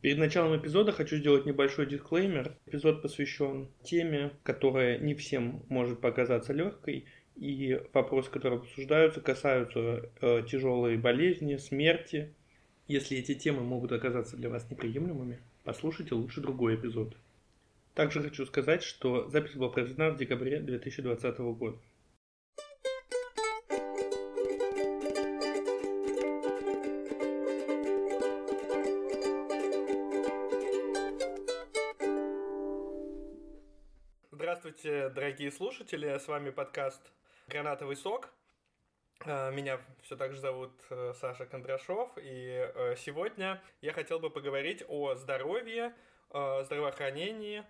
[0.00, 2.56] Перед началом эпизода хочу сделать небольшой дисклеймер.
[2.66, 10.42] Эпизод посвящен теме, которая не всем может показаться легкой, и вопросы, которые обсуждаются, касаются э,
[10.48, 12.32] тяжелой болезни, смерти.
[12.86, 17.16] Если эти темы могут оказаться для вас неприемлемыми, послушайте лучше другой эпизод.
[17.94, 21.78] Также хочу сказать, что запись была проведена в декабре 2020 года.
[35.14, 37.00] Дорогие слушатели, с вами подкаст
[37.46, 38.28] «Гранатовый сок».
[39.24, 44.28] Э, меня все так же зовут э, Саша Кондрашов, и э, сегодня я хотел бы
[44.28, 45.94] поговорить о здоровье,
[46.30, 47.64] здравоохранении.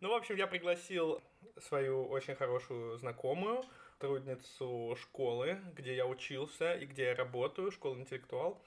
[0.00, 1.22] Ну, в общем, я пригласил
[1.58, 3.64] свою очень хорошую знакомую,
[3.98, 8.60] трудницу школы, где я учился и где я работаю, школа интеллектуал.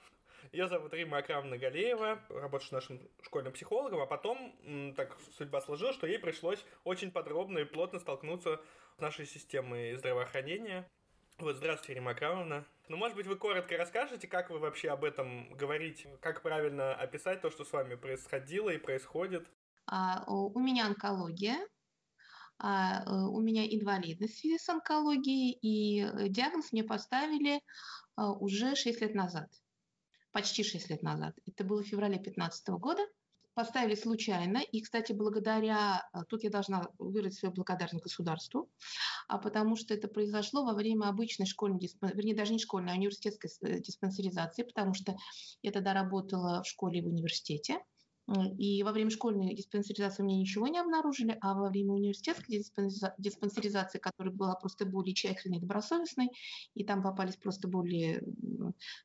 [0.52, 6.06] Ее зовут Рима Акрамовна Галеева, работает нашим школьным психологом, а потом так судьба сложилась, что
[6.06, 8.60] ей пришлось очень подробно и плотно столкнуться
[8.96, 10.88] с нашей системой здравоохранения.
[11.38, 12.64] Вот, здравствуйте, Рима Акрамовна.
[12.88, 17.40] Ну, может быть, вы коротко расскажете, как вы вообще об этом говорите, как правильно описать
[17.40, 19.48] то, что с вами происходило и происходит?
[19.86, 21.58] А, у меня онкология,
[22.58, 27.60] а, э, у меня инвалидность в связи с онкологией, и э, диагноз мне поставили
[28.14, 29.50] а, уже 6 лет назад
[30.34, 31.34] почти 6 лет назад.
[31.46, 33.02] Это было в феврале 2015 года.
[33.54, 34.58] Поставили случайно.
[34.58, 36.02] И, кстати, благодаря...
[36.12, 38.68] Э, тут я должна выразить свою благодарность государству,
[39.28, 43.48] а потому что это произошло во время обычной школьной, вернее, даже не школьной, а университетской
[43.62, 45.16] э, диспансеризации, потому что
[45.62, 47.78] я тогда работала в школе и в университете.
[48.58, 52.64] И во время школьной диспансеризации мне ничего не обнаружили, а во время университетской
[53.18, 56.30] диспансеризации, которая была просто более тщательной и добросовестной,
[56.74, 58.22] и там попались просто более,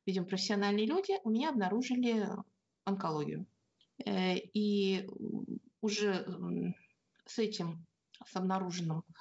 [0.05, 2.29] видимо, профессиональные люди, у меня обнаружили
[2.85, 3.45] онкологию.
[4.05, 5.05] Э, и
[5.81, 6.25] уже
[7.25, 7.85] с этим,
[8.25, 9.13] с обнаруженным э,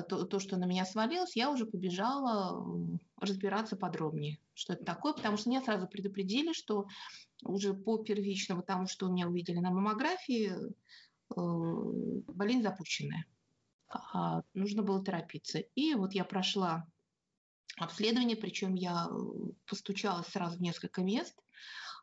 [0.00, 5.36] то, то, что на меня свалилось, я уже побежала разбираться подробнее, что это такое, потому
[5.36, 6.86] что меня сразу предупредили, что
[7.44, 13.26] уже по первичному тому, что у меня увидели на маммографии, э, болезнь запущенная.
[13.88, 15.58] А, нужно было торопиться.
[15.58, 16.86] И вот я прошла
[17.76, 19.08] обследование, причем я
[19.66, 21.38] постучалась сразу в несколько мест.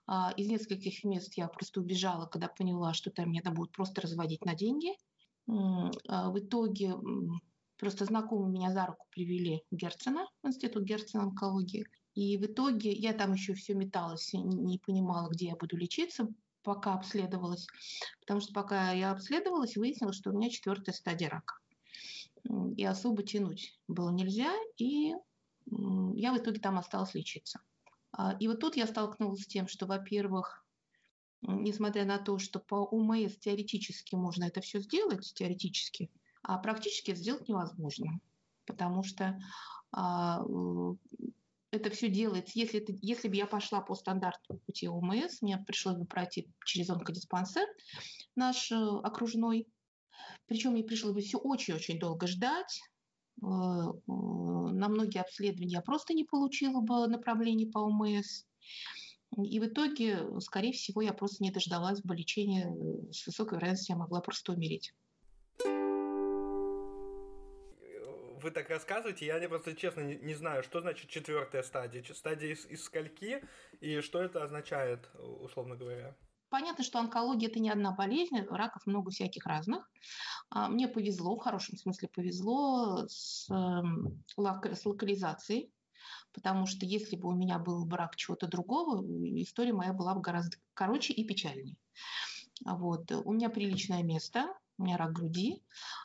[0.06, 4.02] А, из нескольких мест я просто убежала, когда поняла, что там меня там будут просто
[4.02, 4.96] разводить на деньги.
[5.48, 6.96] А, в итоге
[7.80, 11.86] просто знакомые меня за руку привели Герцена, в институт Герцена онкологии.
[12.14, 16.28] И в итоге я там еще все металась, не понимала, где я буду лечиться,
[16.64, 17.68] пока обследовалась.
[18.20, 21.56] Потому что пока я обследовалась, выяснилось, что у меня четвертая стадия рака.
[22.76, 25.14] И особо тянуть было нельзя, и
[25.68, 27.62] я в итоге там осталась лечиться.
[28.12, 30.66] А, и вот тут я столкнулась с тем, что, во-первых,
[31.42, 36.10] несмотря на то, что по УМС теоретически можно это все сделать, теоретически,
[36.50, 38.20] а практически сделать невозможно.
[38.66, 39.40] Потому что
[39.92, 40.44] а,
[41.70, 45.98] это все делается, если, это, если бы я пошла по стандарту пути ОМС, мне пришлось
[45.98, 47.68] бы пройти через онкодиспансер
[48.36, 49.68] наш э, окружной,
[50.48, 52.82] причем мне пришлось бы все очень-очень долго ждать,
[53.44, 58.46] э, э, на многие обследования я просто не получила бы направление по ОМС.
[59.38, 62.76] И в итоге, скорее всего, я просто не дождалась бы лечения.
[63.12, 64.96] С высокой вероятностью я могла просто умереть.
[68.44, 72.66] Вы так рассказываете, я просто честно не, не знаю, что значит четвертая стадия, стадия из,
[72.66, 73.44] из скольки
[73.80, 76.16] и что это означает, условно говоря.
[76.50, 79.88] Понятно, что онкология– это не одна болезнь, раков много всяких разных.
[80.50, 85.72] А, мне повезло, в хорошем смысле повезло с, эм, с локализацией,
[86.34, 89.04] потому что если бы у меня был бы рак чего-то другого,
[89.42, 91.78] история моя была бы гораздо короче и печальнее.
[92.66, 93.12] Вот.
[93.12, 95.62] У меня приличное место, у меня рак груди.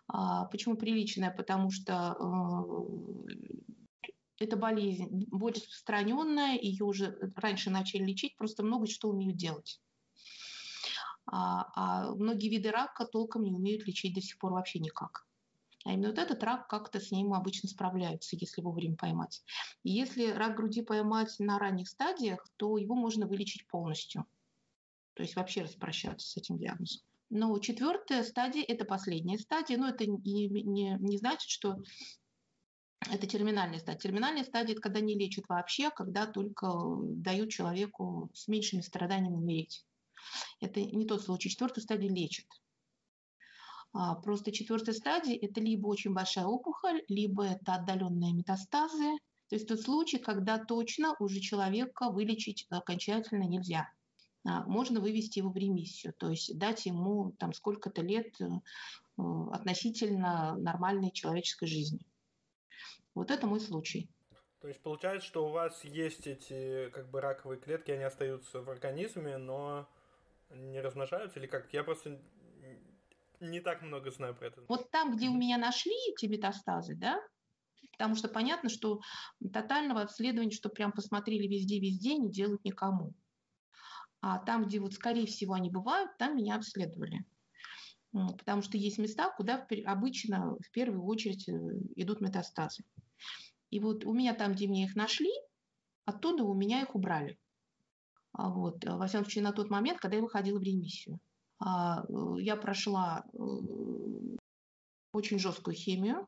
[0.08, 1.30] А, почему приличная?
[1.30, 9.08] Потому что э, это болезнь более распространенная, ее уже раньше начали лечить, просто много что
[9.08, 9.80] умеют делать.
[11.26, 15.26] А, а многие виды рака толком не умеют лечить до сих пор вообще никак.
[15.84, 19.42] А именно вот этот рак как-то с ним обычно справляются, если вовремя поймать.
[19.82, 24.26] И если рак груди поймать на ранних стадиях, то его можно вылечить полностью.
[25.12, 27.02] То есть вообще распрощаться с этим диагнозом.
[27.34, 31.82] Но четвертая стадия– это последняя стадия, но это не, не, не значит, что
[33.10, 33.98] это терминальная стадия.
[33.98, 36.68] Терминальная стадия– это когда не лечат вообще, а когда только
[37.02, 39.84] дают человеку с меньшими страданиями умереть.
[40.60, 41.48] Это не тот случай.
[41.48, 42.46] Четвертую стадию лечат.
[43.92, 49.66] А, просто четвертая стадия– это либо очень большая опухоль, либо это отдаленные метастазы, То есть
[49.66, 53.90] тот случай, когда точно уже человека вылечить окончательно нельзя.
[54.46, 58.46] А, можно вывести его в ремиссию, то есть дать ему там сколько-то лет э,
[59.52, 62.06] относительно нормальной человеческой жизни.
[63.14, 64.10] Вот это мой случай.
[64.60, 68.68] То есть получается, что у вас есть эти как бы раковые клетки, они остаются в
[68.68, 69.88] организме, но
[70.50, 71.72] не размножаются или как?
[71.72, 72.20] Я просто
[73.40, 74.62] не так много знаю про это.
[74.68, 77.20] Вот там, где у меня нашли эти метастазы, да,
[77.92, 79.00] потому что понятно, что
[79.52, 83.14] тотального обследования, что прям посмотрели везде-везде, не делают никому.
[84.26, 87.26] А там, где вот, скорее всего, они бывают, там меня обследовали.
[88.10, 91.52] Потому что есть места, куда обычно в первую очередь э,
[91.96, 92.84] идут метастазы.
[93.68, 95.30] И вот у меня там, где мне их нашли,
[96.06, 97.38] оттуда у меня их убрали.
[98.32, 101.18] А вот, э, во всяком случае, на тот момент, когда я выходила в ремиссию.
[101.58, 103.24] А, э, я прошла
[105.12, 106.26] очень жесткую химию,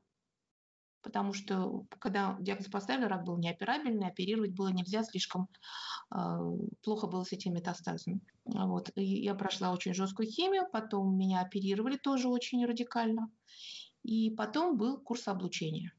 [1.06, 5.48] потому что когда диагноз поставили, рак был неоперабельный, оперировать было нельзя, слишком
[6.82, 8.20] плохо было с этими метастазами.
[8.44, 8.90] Вот.
[8.96, 13.30] И я прошла очень жесткую химию, потом меня оперировали тоже очень радикально,
[14.02, 15.92] и потом был курс облучения.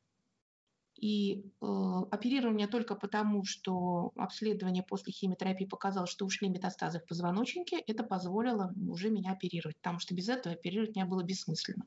[0.99, 1.65] И э,
[2.11, 8.73] оперирование только потому, что обследование после химиотерапии показало, что ушли метастазы в позвоночнике, это позволило
[8.89, 11.85] уже меня оперировать, потому что без этого оперировать меня было бессмысленно.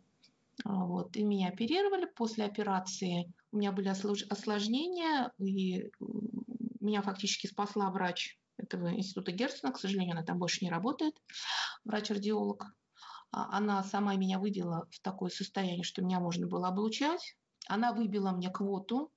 [0.65, 1.17] А, вот.
[1.17, 2.07] И меня оперировали.
[2.17, 5.91] После операции у меня были осложнения, и
[6.81, 9.73] меня фактически спасла врач этого института Герцена.
[9.73, 11.15] К сожалению, она там больше не работает,
[11.85, 12.65] врач-радиолог.
[13.33, 17.37] А, она сама меня вывела в такое состояние, что меня можно было облучать.
[17.69, 19.12] Она выбила мне квоту,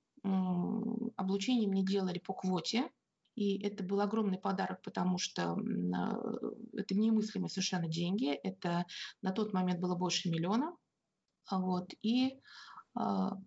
[1.15, 2.89] облучение мне делали по квоте,
[3.35, 5.57] и это был огромный подарок, потому что
[6.73, 8.31] это немыслимые совершенно деньги.
[8.31, 8.85] Это
[9.21, 10.75] на тот момент было больше миллиона.
[11.51, 11.93] Вот.
[12.01, 12.39] И
[12.95, 13.37] а,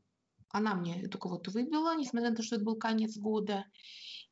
[0.51, 3.65] она мне эту квоту выбила, несмотря на то, что это был конец года.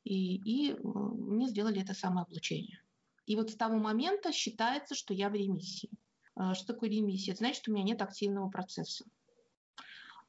[0.05, 2.81] И, и мне сделали это самое облучение.
[3.27, 5.91] И вот с того момента считается, что я в ремиссии.
[6.35, 7.33] А, что такое ремиссия?
[7.33, 9.05] Это значит, что у меня нет активного процесса.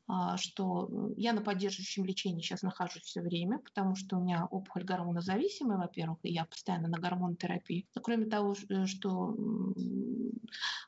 [0.08, 4.84] А, что я на поддерживающем лечении сейчас нахожусь все время, потому что у меня опухоль
[4.84, 7.88] гормонозависимая, во-первых, и я постоянно на гормонотерапии.
[7.96, 9.36] Но кроме того, э, что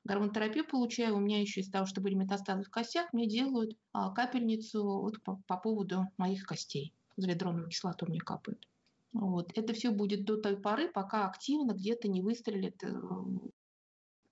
[0.03, 4.11] гормонотерапию получаю, у меня еще из того, что были метастазы в костях, мне делают а,
[4.11, 6.93] капельницу вот по, по поводу моих костей.
[7.15, 8.67] Залидроновую кислоту мне капают.
[9.13, 9.51] Вот.
[9.57, 12.93] Это все будет до той поры, пока активно где-то не выстрелит э,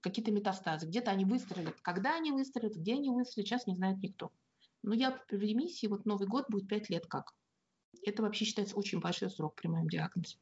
[0.01, 0.85] какие-то метастазы.
[0.85, 1.81] Где-то они выстрелят.
[1.81, 4.31] Когда они выстрелят, где они выстрелят, сейчас не знает никто.
[4.85, 7.33] Но я в ремиссии, вот Новый год будет 5 лет как.
[8.03, 10.37] Это вообще считается очень большой срок при моем диагнозе.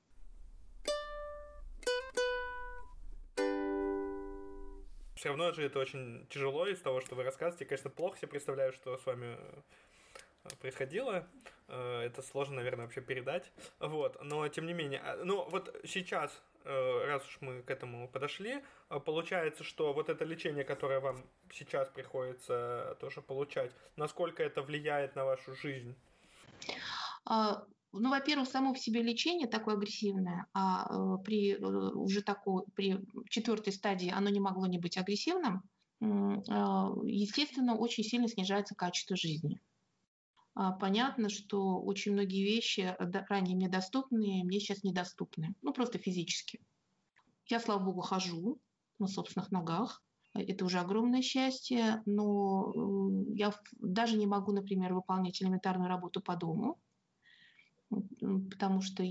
[5.15, 7.63] Все равно же это очень тяжело из того, что вы рассказываете.
[7.63, 11.25] Конечно, плохо себе представляю, что с вами э, происходило.
[11.69, 13.49] Э, это сложно, наверное, вообще передать.
[13.79, 14.21] Вот.
[14.21, 18.99] Но, тем не менее, а, ну, вот сейчас раз уж мы к этому подошли, э,
[18.99, 21.17] получается, что вот это лечение, которое вам
[21.51, 25.95] сейчас приходится тоже получать, насколько это влияет на вашу жизнь?
[27.25, 32.99] А, ну, во-первых, само в себе лечение такое агрессивное, а э, при уже такой, при
[33.29, 35.63] четвертой стадии оно не могло не быть агрессивным,
[36.01, 39.61] естественно, очень сильно снижается качество жизни.
[40.55, 45.55] А, понятно, что очень многие вещи э, ранее мне доступные, мне сейчас недоступны.
[45.61, 46.59] Ну, просто физически.
[47.47, 48.59] Я, слава богу, хожу
[48.99, 50.03] на собственных ногах.
[50.33, 56.35] Это уже огромное счастье, но э, я даже не могу, например, выполнять элементарную работу по
[56.35, 56.79] дому,
[57.89, 59.03] потому что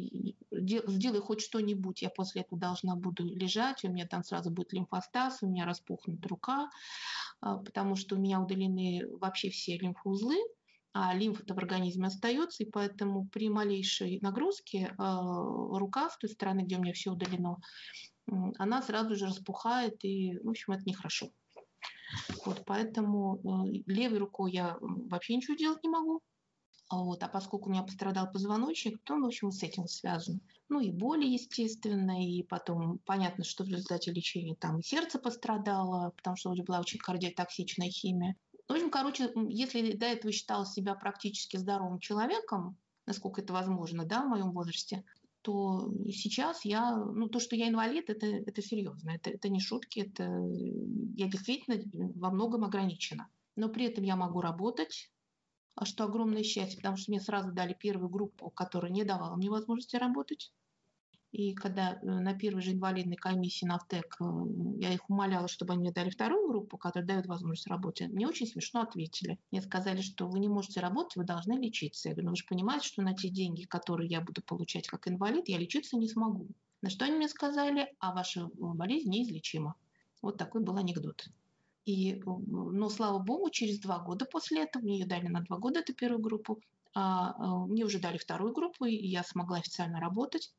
[0.51, 5.43] сделай хоть что-нибудь, я после этого должна буду лежать, у меня там сразу будет лимфостаз,
[5.43, 6.71] у меня распухнет рука,
[7.41, 10.37] а, потому что у меня удалены вообще все лимфоузлы,
[10.93, 16.61] а лимфа-то в организме остается, и поэтому при малейшей нагрузке э, рука с той стороны,
[16.61, 17.57] где у меня все удалено,
[18.59, 21.31] она сразу же распухает, и, в общем, это нехорошо.
[22.45, 26.21] Вот, поэтому э, левой рукой я вообще ничего делать не могу.
[26.91, 30.41] Вот, а поскольку у меня пострадал позвоночник, то, в общем, с этим связано.
[30.69, 36.37] Ну и боли, естественно, и потом понятно, что в результате лечения там сердце пострадало, потому
[36.37, 38.37] что была очень кардиотоксичная химия.
[38.69, 42.77] В общем, короче, если до этого считала себя практически здоровым человеком,
[43.07, 45.05] насколько это возможно, да, в моем возрасте,
[45.43, 50.01] то сейчас я, ну, то, что я инвалид, это, это серьезно, это, это не шутки,
[50.01, 50.25] это
[51.17, 51.83] я действительно
[52.15, 53.29] во многом ограничена.
[53.57, 55.13] Но при этом я могу работать,
[55.75, 59.51] а что огромное счастье, потому что мне сразу дали первую группу, которая не давала мне
[59.51, 60.53] возможности работать.
[61.33, 64.25] И когда э, на первой же инвалидной комиссии на ВТЭК э,
[64.81, 68.47] я их умоляла, чтобы они мне дали вторую группу, которая дает возможность работать, мне очень
[68.47, 69.39] смешно ответили.
[69.51, 72.11] Мне сказали, что вы не можете работать, вы должны лечиться.
[72.11, 75.09] Я говорю, ну вы же понимаете, что на те деньги, которые я буду получать как
[75.09, 76.49] инвалид, я лечиться не смогу.
[76.83, 79.75] На что они мне сказали, а ваша болезнь неизлечима.
[80.21, 81.25] Вот такой был анекдот.
[81.87, 85.81] И, но, слава богу, через два года после этого, мне ее дали на два года,
[85.81, 86.61] эту первую группу,
[86.95, 90.53] а, а, мне уже дали вторую группу, и я смогла официально работать.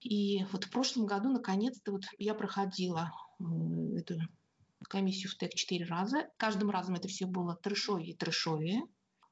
[0.00, 3.12] И вот в прошлом году, наконец-то, вот я проходила
[3.96, 4.18] эту
[4.88, 6.28] комиссию в ТЭК четыре раза.
[6.36, 8.82] Каждым разом это все было трешовее и трешовее.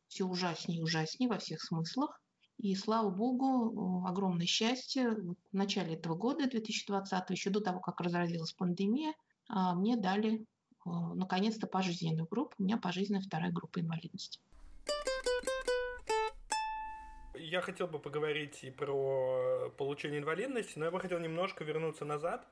[0.08, 2.20] Все ужаснее и ужаснее во всех смыслах.
[2.58, 8.52] И слава богу, огромное счастье, в начале этого года, 2020, еще до того, как разразилась
[8.52, 9.14] пандемия,
[9.48, 10.44] а, мне дали
[10.84, 12.54] наконец-то пожизненную группу.
[12.58, 14.40] У меня пожизненная вторая группа инвалидности
[17.48, 22.46] я хотел бы поговорить и про получение инвалидности, но я бы хотел немножко вернуться назад,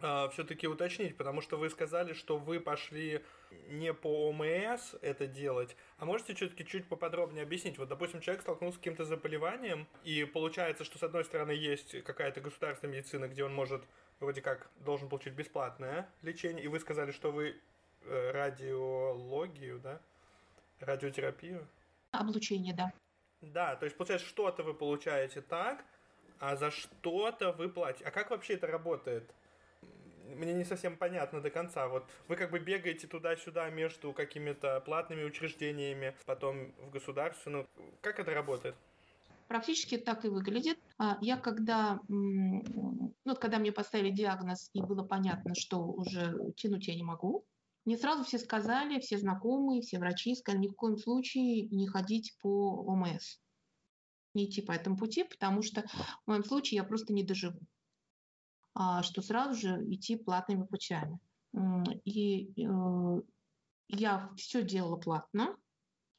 [0.00, 3.22] а, все-таки уточнить, потому что вы сказали, что вы пошли
[3.68, 7.78] не по ОМС это делать, а можете все-таки чуть поподробнее объяснить?
[7.78, 12.40] Вот, допустим, человек столкнулся с каким-то заболеванием, и получается, что с одной стороны есть какая-то
[12.40, 13.84] государственная медицина, где он может
[14.18, 17.56] вроде как должен получить бесплатное лечение, и вы сказали, что вы
[18.04, 20.00] э, радиологию, да?
[20.80, 21.66] Радиотерапию?
[22.10, 22.92] Облучение, да.
[23.42, 25.84] Да, то есть, получается, что-то вы получаете так,
[26.38, 28.04] а за что-то вы платите.
[28.04, 29.28] А как вообще это работает?
[30.36, 31.88] Мне не совсем понятно до конца.
[31.88, 37.68] Вот вы как бы бегаете туда-сюда между какими-то платными учреждениями, потом в государственную.
[38.00, 38.74] Как это работает?
[39.48, 40.78] Практически так и выглядит.
[40.98, 46.94] А я когда, ну, когда мне поставили диагноз и было понятно, что уже тянуть я
[46.94, 47.44] не могу,
[47.84, 52.36] мне сразу все сказали, все знакомые, все врачи сказали, ни в коем случае не ходить
[52.40, 53.38] по ОМС,
[54.34, 57.60] не идти по этому пути, потому что в моем случае я просто не доживу,
[58.74, 61.18] а, что сразу же идти платными путями.
[62.04, 63.22] И э,
[63.88, 65.54] я все делала платно,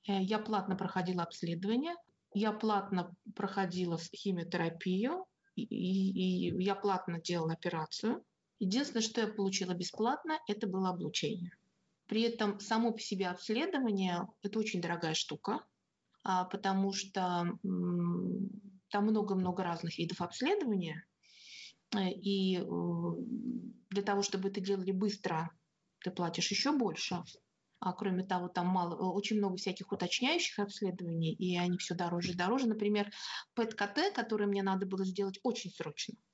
[0.08, 1.96] э, я платно проходила обследование,
[2.36, 8.24] я платно проходила химиотерапию, и, и, и я платно делала операцию.
[8.63, 11.51] Единственное, что я получила бесплатно, это было облучение.
[12.08, 15.65] При этом само по себе обследование– это очень дорогая штука,
[16.24, 21.05] а, потому что там много-много разных видов обследования,
[21.93, 22.58] э, и
[23.89, 25.50] для того, чтобы это делали быстро,
[26.00, 27.22] ты платишь еще больше.
[27.79, 32.36] А кроме того, там мало, очень много всяких уточняющих обследований, и они все дороже и
[32.36, 32.67] дороже.
[32.67, 33.12] Например,
[33.55, 36.15] ПЭТ-КТ, который мне надо было сделать очень срочно–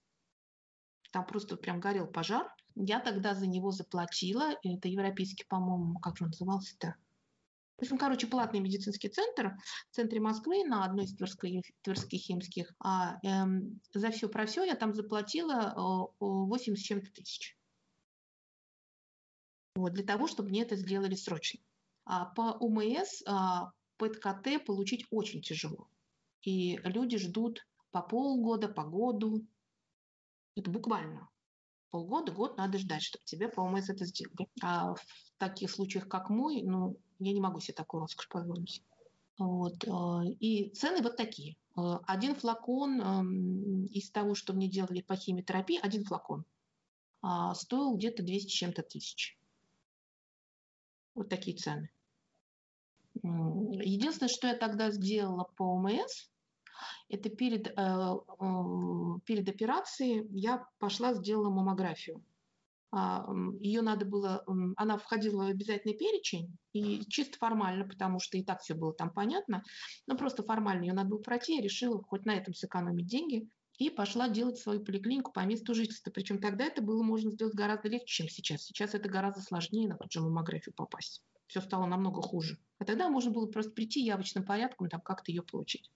[1.12, 2.54] там просто прям горел пожар.
[2.76, 4.54] Я тогда за него заплатила.
[4.64, 6.96] Это европейский, по-моему, как же он назывался-то?
[7.78, 9.56] В общем, короче, платный медицинский центр
[9.90, 12.74] в центре Москвы на одной из Тверской, Тверских химских.
[12.80, 17.58] А эм, за все про все я там заплатила 8 с чем-то тысяч.
[19.76, 21.62] Вот, для того, чтобы мне это сделали срочно.
[22.04, 25.88] А по УМС а, ПЭТ-КТ получить очень тяжело.
[26.42, 29.46] И люди ждут по полгода, по году.
[30.60, 31.30] Это буквально
[31.90, 34.48] полгода, год надо ждать, чтобы тебе по ОМС это сделали.
[34.62, 35.02] А в
[35.38, 38.84] таких случаях, как мой, ну, я не могу себе такую роскошь позволить.
[39.38, 39.84] Вот.
[39.86, 41.56] Э, и цены вот такие.
[41.78, 46.46] Э, один флакон из того, что мне делали по химиотерапии, один флакон
[47.22, 49.38] а, стоил где-то 200 чем-то тысяч.
[51.16, 51.90] Вот такие цены.
[53.24, 56.30] Единственное, что я тогда сделала по ОМС,
[57.10, 58.16] это перед, э,
[59.26, 62.24] перед операцией я пошла, сделала маммографию.
[62.92, 63.28] А,
[63.60, 64.44] Ее надо было,
[64.76, 69.12] она входила в обязательный перечень, и чисто формально, потому что и так все было там
[69.12, 69.64] понятно,
[70.08, 73.90] но просто формально ее надо было пройти, я решила хоть на этом сэкономить деньги, и
[73.90, 76.12] пошла делать свою поликлинику по месту жительства.
[76.12, 78.64] Причем тогда это было можно сделать гораздо легче, чем сейчас.
[78.64, 81.24] Сейчас это гораздо сложнее на ту же маммографию попасть.
[81.48, 82.60] Все стало намного хуже.
[82.78, 85.90] А тогда можно было просто прийти явочным порядком, там как-то ее получить.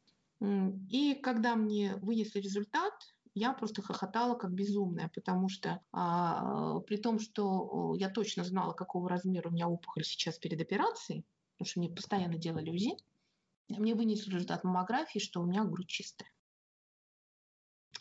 [0.89, 2.93] И когда мне вынесли результат,
[3.33, 9.09] я просто хохотала как безумная, потому что а, при том, что я точно знала, какого
[9.09, 12.97] размера у меня опухоль сейчас перед операцией, потому что мне постоянно делали УЗИ,
[13.69, 16.29] мне вынесли результат маммографии, что у меня грудь чистая.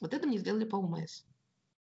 [0.00, 1.25] Вот это мне сделали по УМС.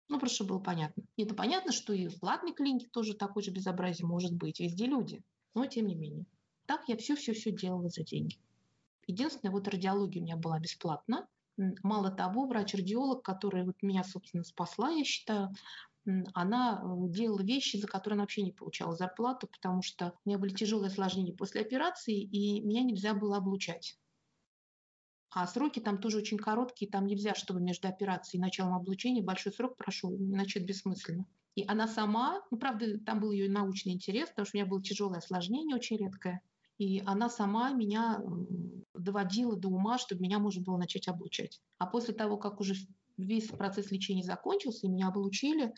[0.08, 1.04] Ну, просто было понятно.
[1.16, 4.60] И это понятно, что и в платной клинике тоже такое же безобразие может быть.
[4.60, 5.22] Везде люди.
[5.54, 6.26] Но тем не менее.
[6.66, 8.38] Так я все-все-все делала за деньги.
[9.10, 11.28] Единственное, вот радиология у меня была бесплатна.
[11.82, 15.50] Мало того, врач-радиолог, которая вот меня, собственно, спасла, я считаю,
[16.36, 20.38] она э, делала вещи, за которые она вообще не получала зарплату, потому что у меня
[20.38, 23.98] были тяжелые осложнения после операции, и меня нельзя было облучать.
[25.32, 29.54] А сроки там тоже очень короткие, там нельзя, чтобы между операцией и началом облучения большой
[29.54, 31.26] срок прошел, иначе это бессмысленно.
[31.56, 34.84] И она сама, ну, правда, там был ее научный интерес, потому что у меня было
[34.84, 36.44] тяжелое осложнение, очень редкое.
[36.80, 38.24] И она сама меня
[38.96, 41.62] доводила до ума, чтобы меня можно было начать облучать.
[41.78, 42.74] А после того, как уже
[43.18, 45.74] весь процесс лечения закончился, и меня облучили,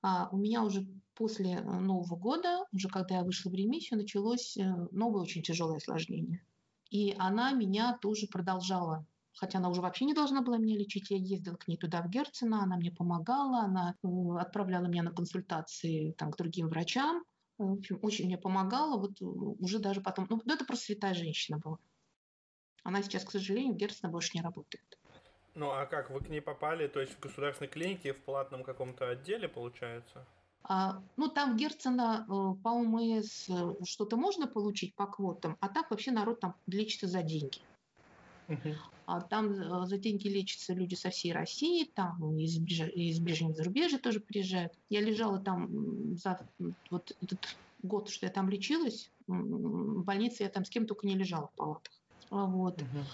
[0.00, 4.56] а, у меня уже после э, Нового года, уже когда я вышла в ремиссию, началось
[4.56, 6.40] э, новое очень тяжелое осложнение.
[6.90, 9.04] И она меня тоже продолжала
[9.36, 11.10] хотя она уже вообще не должна была меня лечить.
[11.10, 14.08] Я ездила к ней туда, в Герцена, она мне помогала, она э,
[14.38, 17.24] отправляла меня на консультации там, к другим врачам.
[17.58, 18.98] В общем, очень мне помогала.
[18.98, 20.26] Вот уже даже потом...
[20.28, 21.78] Ну, это просто святая женщина была.
[22.82, 24.98] Она сейчас, к сожалению, в Герцена больше не работает.
[25.54, 29.08] Ну а как, вы к ней попали, то есть в государственной клинике, в платном каком-то
[29.08, 30.26] отделе, получается?
[30.64, 35.68] А, ну, там в Герцена э, по ОМС э, что-то можно получить по квотам, а
[35.68, 37.60] так вообще народ там лечится за деньги.
[38.48, 38.74] Uh-huh.
[39.06, 43.98] А там э, за деньги лечатся люди со всей России, там из, из ближнего зарубежья
[43.98, 44.72] тоже приезжают.
[44.90, 46.46] Я лежала там за
[46.90, 51.16] вот этот год, что я там лечилась, в больнице я там с кем только не
[51.16, 51.92] лежала в палатах.
[52.30, 52.80] Вот.
[52.80, 53.04] Uh-huh.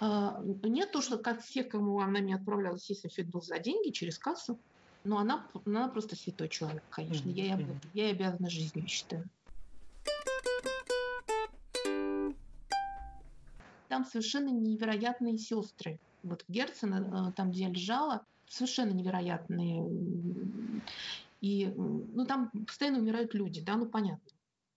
[0.00, 3.58] А, нет, то, что как всех, кому она меня отправляла, естественно, все это было за
[3.58, 4.58] деньги, через кассу.
[5.04, 7.28] Но она, она просто святой человек, конечно.
[7.30, 7.32] Mm-hmm.
[7.34, 7.58] Я,
[7.94, 9.28] я ей обязана жизнью, считаю.
[13.98, 15.98] Там совершенно невероятные сестры.
[16.22, 19.84] Вот Герцена, э, там, где я лежала, совершенно невероятные.
[21.40, 24.30] И ну, там постоянно умирают люди, да, ну понятно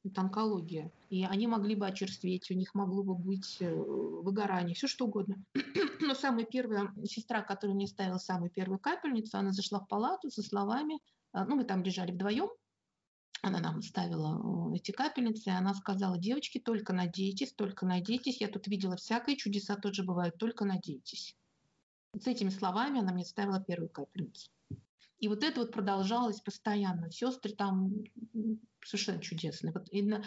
[0.03, 0.91] это онкология.
[1.11, 5.35] И они могли бы очерстветь, у них могло бы быть э, выгорание, все что угодно.
[5.99, 10.41] Но самая первая сестра, которая мне ставила самую первую капельницу, она зашла в палату со
[10.41, 10.95] словами,
[11.33, 12.49] э, ну мы там лежали вдвоем,
[13.41, 18.67] она нам ставила эти капельницы, и она сказала, девочки, только надейтесь, только надейтесь, я тут
[18.67, 21.35] видела всякое, чудеса тоже бывают, только надейтесь.
[22.13, 24.51] С этими словами она мне ставила первую капельницу.
[25.19, 27.11] И вот это вот продолжалось постоянно.
[27.11, 27.91] Сестры там
[28.83, 29.71] совершенно чудесные.
[29.71, 30.23] Вот именно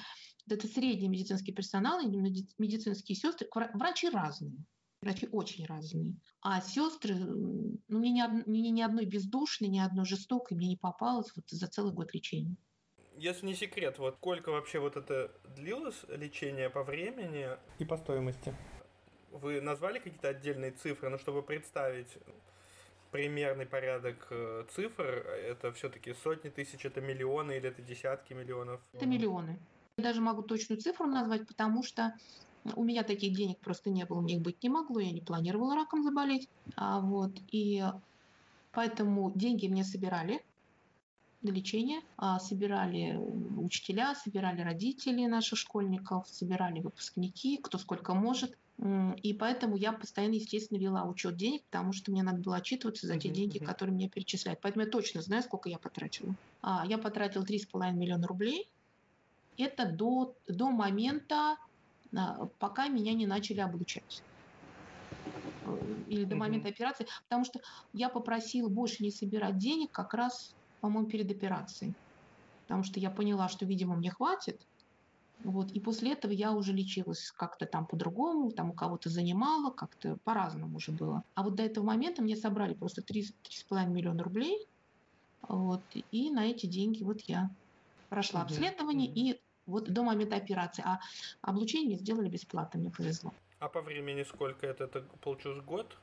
[0.49, 2.29] это средний медицинский персонал, именно
[2.59, 4.57] медицинские сестры, врачи разные.
[5.01, 6.17] Врачи очень разные.
[6.41, 11.31] А сестры, ну, мне ни, мне ни одной бездушной, ни одной жестокой мне не попалось
[11.35, 12.57] вот за целый год лечения.
[13.17, 18.55] Если не секрет, вот сколько вообще вот это длилось лечение по времени и по стоимости?
[19.31, 22.19] Вы назвали какие-то отдельные цифры, но чтобы представить
[23.11, 28.81] примерный порядок э, цифр, это все-таки сотни тысяч, это миллионы или это десятки миллионов?
[28.93, 29.59] Это миллионы.
[29.97, 32.15] Я даже могу точную цифру назвать, потому что
[32.75, 35.77] у меня таких денег просто не было, у них быть не могло, я не планировала
[35.77, 36.49] раком заболеть.
[36.77, 37.85] А вот, и
[38.73, 40.43] поэтому деньги мне собирали
[41.45, 43.17] на лечение, а собирали
[43.57, 48.57] учителя, собирали родители наших школьников, собирали выпускники, кто сколько может.
[49.23, 53.19] И поэтому я постоянно, естественно, вела учет денег, потому что мне надо было отчитываться за
[53.19, 54.61] те деньги, которые мне перечисляют.
[54.61, 56.35] Поэтому я точно знаю, сколько я потратила.
[56.61, 58.69] А, я потратила 3,5 миллиона рублей.
[59.57, 61.57] Это до, до момента,
[62.17, 64.23] а, пока меня не начали облучать.
[66.09, 67.07] Или до момента операции.
[67.29, 67.61] Потому что
[67.93, 70.53] я попросила больше не собирать денег как раз,
[70.85, 71.95] по-моему, перед операцией.
[72.65, 74.61] Потому что я поняла, что, видимо, мне хватит.
[75.43, 75.73] Вот.
[75.73, 80.77] И после этого я уже лечилась как-то там по-другому, там у кого-то занимала, как-то по-разному
[80.77, 81.25] уже было.
[81.37, 84.67] А вот до этого момента мне собрали просто 3,5 миллиона рублей,
[85.49, 85.81] вот,
[86.13, 87.49] и на эти деньги вот я
[88.11, 90.85] прошла mm обследование, и вот до момента операции.
[90.87, 91.01] А
[91.41, 93.33] облучение мне сделали бесплатно, мне повезло.
[93.59, 94.85] А по времени сколько это?
[94.85, 95.97] Это получилось год?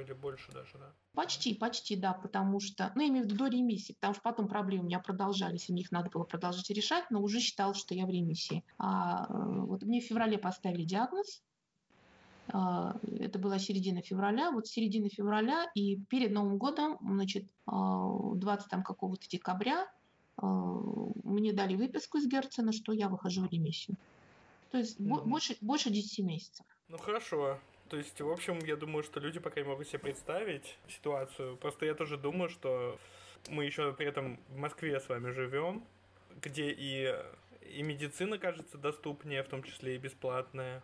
[0.00, 0.92] Или больше даже, да?
[1.14, 4.48] Почти, почти, да, потому что, ну, я имею в виду до ремиссии, потому что потом
[4.48, 7.94] проблемы у меня продолжались, и мне их надо было продолжить решать, но уже считал, что
[7.94, 8.64] я в ремиссии.
[8.78, 11.42] А э, вот мне в феврале поставили диагноз,
[12.48, 18.68] а, это была середина февраля, вот середина февраля, и перед Новым годом, значит, 20 а,
[18.68, 19.86] там какого-то декабря
[20.36, 20.46] а,
[21.24, 23.96] мне дали выписку из Герцена, что я выхожу в ремиссию.
[24.70, 25.24] То есть mm-hmm.
[25.24, 26.66] больше, больше 10 месяцев.
[26.88, 27.58] Ну хорошо.
[27.92, 31.58] То есть, в общем, я думаю, что люди пока не могут себе представить ситуацию.
[31.58, 32.98] Просто я тоже думаю, что
[33.50, 35.84] мы еще при этом в Москве с вами живем,
[36.40, 37.14] где и,
[37.60, 40.82] и медицина кажется доступнее, в том числе и бесплатная.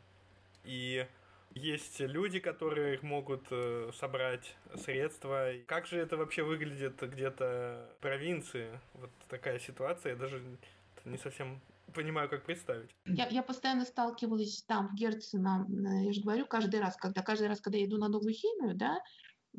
[0.64, 1.06] И
[1.54, 5.52] есть люди, которые могут э, собрать средства.
[5.66, 8.78] Как же это вообще выглядит где-то в провинции?
[8.92, 10.42] Вот такая ситуация, я даже
[11.06, 11.62] не совсем
[11.94, 12.90] понимаю, как представить.
[13.06, 15.66] Я, я постоянно сталкивалась там, в Герцена,
[16.04, 18.98] я же говорю, каждый раз, когда каждый раз, когда я иду на новую химию, да,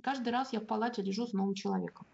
[0.04, 2.06] каждый раз я в палате лежу с новым человеком.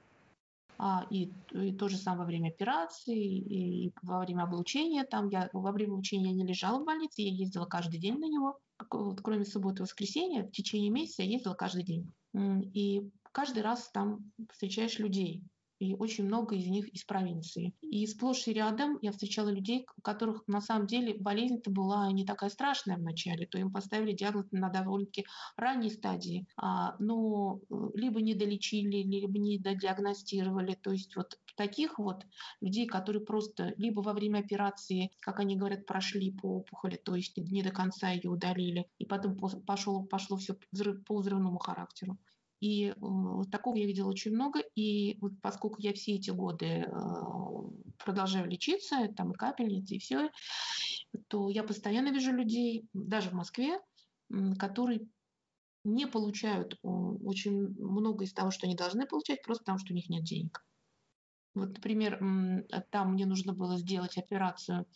[0.78, 5.06] А, и, и то же самое во время операции, и, и во время облучения.
[5.06, 8.26] Там я во время облучения я не лежала в больнице, я ездила каждый день на
[8.26, 8.60] него.
[8.92, 12.12] Вот, кроме субботы и воскресенья, в течение месяца я ездила каждый день.
[12.74, 15.44] И каждый раз там встречаешь людей
[15.80, 17.74] и очень много из них из провинции.
[17.82, 22.26] И сплошь и рядом я встречала людей, у которых на самом деле болезнь-то была не
[22.26, 25.26] такая страшная вначале, то им поставили диагноз на довольно-таки
[25.58, 30.78] ранней стадии, а, но э, либо не долечили, либо не додиагностировали.
[30.82, 32.26] То есть вот таких вот
[32.62, 37.38] людей, которые просто либо во время операции, как они говорят, прошли по опухоли, то есть
[37.38, 40.56] не до конца ее удалили, и потом пошло, пошло все
[41.06, 42.18] по взрывному характеру.
[42.66, 42.94] И э,
[43.52, 44.60] такого я видела очень много.
[44.74, 46.90] И вот поскольку я все эти годы э,
[48.00, 50.32] продолжаю лечиться, там и капельницы, и все,
[51.28, 53.80] то я постоянно вижу людей, даже в Москве,
[54.58, 55.08] которые
[55.84, 60.10] не получают очень много из того, что они должны получать, просто потому что у них
[60.10, 60.66] нет денег.
[61.54, 62.20] Вот, например,
[62.90, 64.88] там мне нужно было сделать операцию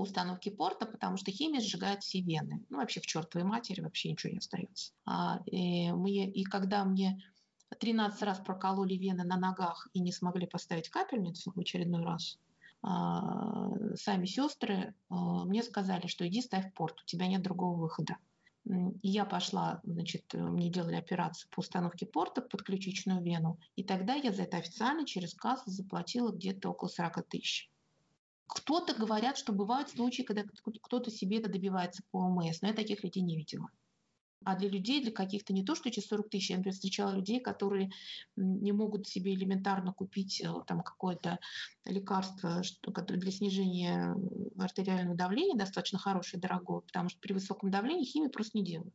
[0.00, 2.64] по установке порта, потому что химия сжигает все вены.
[2.70, 4.92] Ну, вообще в чертовой матери вообще ничего не остается.
[5.04, 7.22] А, и, мне, и когда мне
[7.78, 12.38] 13 раз прокололи вены на ногах и не смогли поставить капельницу в очередной раз,
[12.80, 18.16] а, сами сестры а, мне сказали, что иди ставь порт, у тебя нет другого выхода.
[18.64, 24.14] И я пошла, значит, мне делали операцию по установке порта под ключичную вену, и тогда
[24.14, 27.69] я за это официально через кассу заплатила где-то около 40 тысяч.
[28.50, 30.42] Кто-то говорят, что бывают случаи, когда
[30.82, 33.68] кто-то себе это добивается по ОМС, но я таких людей не видела.
[34.44, 37.40] А для людей, для каких-то не то, что эти 40 тысяч, я, например, встречала людей,
[37.40, 37.90] которые
[38.36, 41.38] не могут себе элементарно купить э, там какое-то
[41.84, 44.16] лекарство что, для снижения
[44.58, 48.94] артериального давления, достаточно хорошее, дорогое, потому что при высоком давлении химию просто не делают.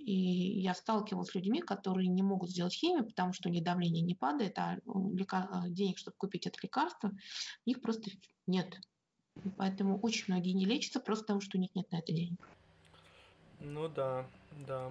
[0.00, 4.02] И я сталкивалась с людьми, которые не могут сделать химию, потому что у них давление
[4.02, 4.78] не падает, а
[5.68, 8.10] денег, чтобы купить это лекарство, у них просто
[8.46, 8.80] нет.
[9.56, 12.40] поэтому очень многие не лечатся просто потому, что у них нет на это денег.
[13.60, 14.26] Ну да,
[14.66, 14.90] да.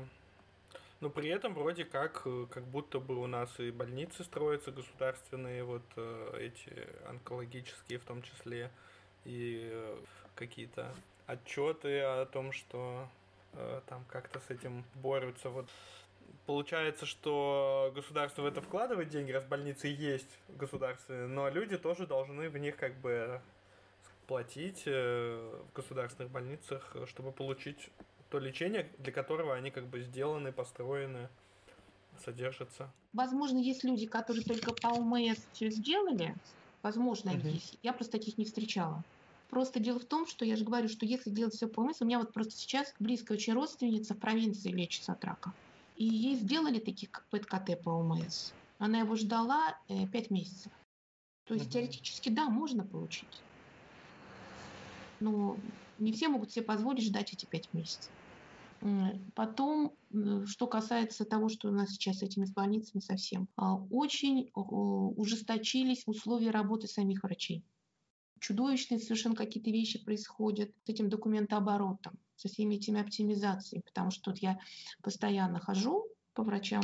[1.01, 5.83] Но при этом вроде как, как будто бы у нас и больницы строятся государственные, вот
[5.95, 8.69] э, эти онкологические в том числе,
[9.23, 9.97] и э,
[10.35, 10.93] какие-то
[11.25, 13.07] отчеты о том, что
[13.53, 15.49] Э, там как-то с этим борются.
[15.49, 15.67] Вот
[16.45, 22.49] получается, что государство в это вкладывает деньги, раз больницы есть государственные, но люди тоже должны
[22.49, 23.41] в них как бы
[24.27, 27.89] платить э, в государственных больницах, чтобы получить
[28.29, 31.29] то лечение, для которого они как бы сделаны, построены,
[32.23, 32.91] содержатся.
[33.13, 36.35] Возможно, есть люди, которые только по ОМС все сделали.
[36.83, 37.47] Возможно, угу.
[37.47, 37.77] есть.
[37.81, 39.03] Я просто таких не встречала.
[39.49, 42.07] Просто дело в том, что я же говорю, что если делать все по мысли, у
[42.07, 45.53] меня вот просто сейчас близкая очень родственница в провинции лечится от рака.
[45.95, 48.51] И ей сделали такие ПЭТ-КТ по ОМС.
[48.77, 50.71] Она его ждала э, 5 месяцев.
[51.45, 53.41] То есть теоретически, да, можно получить.
[55.19, 55.57] Но
[55.97, 58.11] не все могут себе позволить ждать эти 5 месяцев.
[59.33, 59.93] Потом,
[60.45, 66.51] что касается того, что у нас сейчас с этими больницами совсем, а, очень ужесточились условия
[66.51, 67.65] работы самих врачей
[68.39, 74.39] чудовищные совершенно какие-то вещи происходят с этим документооборотом, со всеми этими оптимизациями, потому что тут
[74.39, 74.59] я
[75.01, 76.83] постоянно хожу по врачам,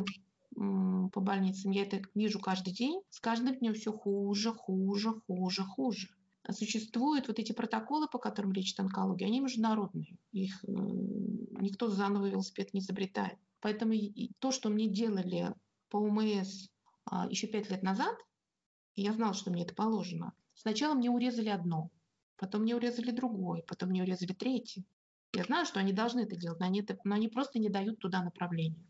[0.56, 6.10] по больницам, я это вижу каждый день, с каждым днем все хуже, хуже, хуже, хуже.
[6.50, 12.80] Существуют вот эти протоколы, по которым лечат онкологию, они международные, их никто заново велосипед не
[12.80, 13.38] изобретает.
[13.62, 13.94] Поэтому
[14.39, 15.54] то, что мне делали
[15.89, 16.70] по ОМС
[17.06, 18.15] а, еще пять лет назад,
[18.96, 21.91] я знала, что мне это положено, Сначала мне урезали одно,
[22.38, 24.84] потом мне урезали другое, потом мне урезали третье.
[25.34, 28.00] Я знаю, что они должны это делать, но они, это, но они просто не дают
[28.00, 28.86] туда направления.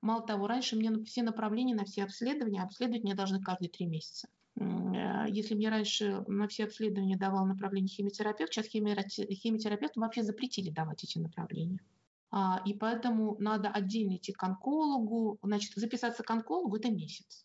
[0.00, 4.28] Мало того, раньше мне все направления на все обследования, обследовать мне должны каждые три месяца.
[4.56, 11.04] Э, если мне раньше на все обследования давал направление химиотерапевт, сейчас химиотерапевту вообще запретили давать
[11.04, 11.80] эти направления.
[12.30, 15.38] А, и поэтому надо отдельно идти к онкологу.
[15.42, 17.44] Значит, записаться к онкологу– это месяц.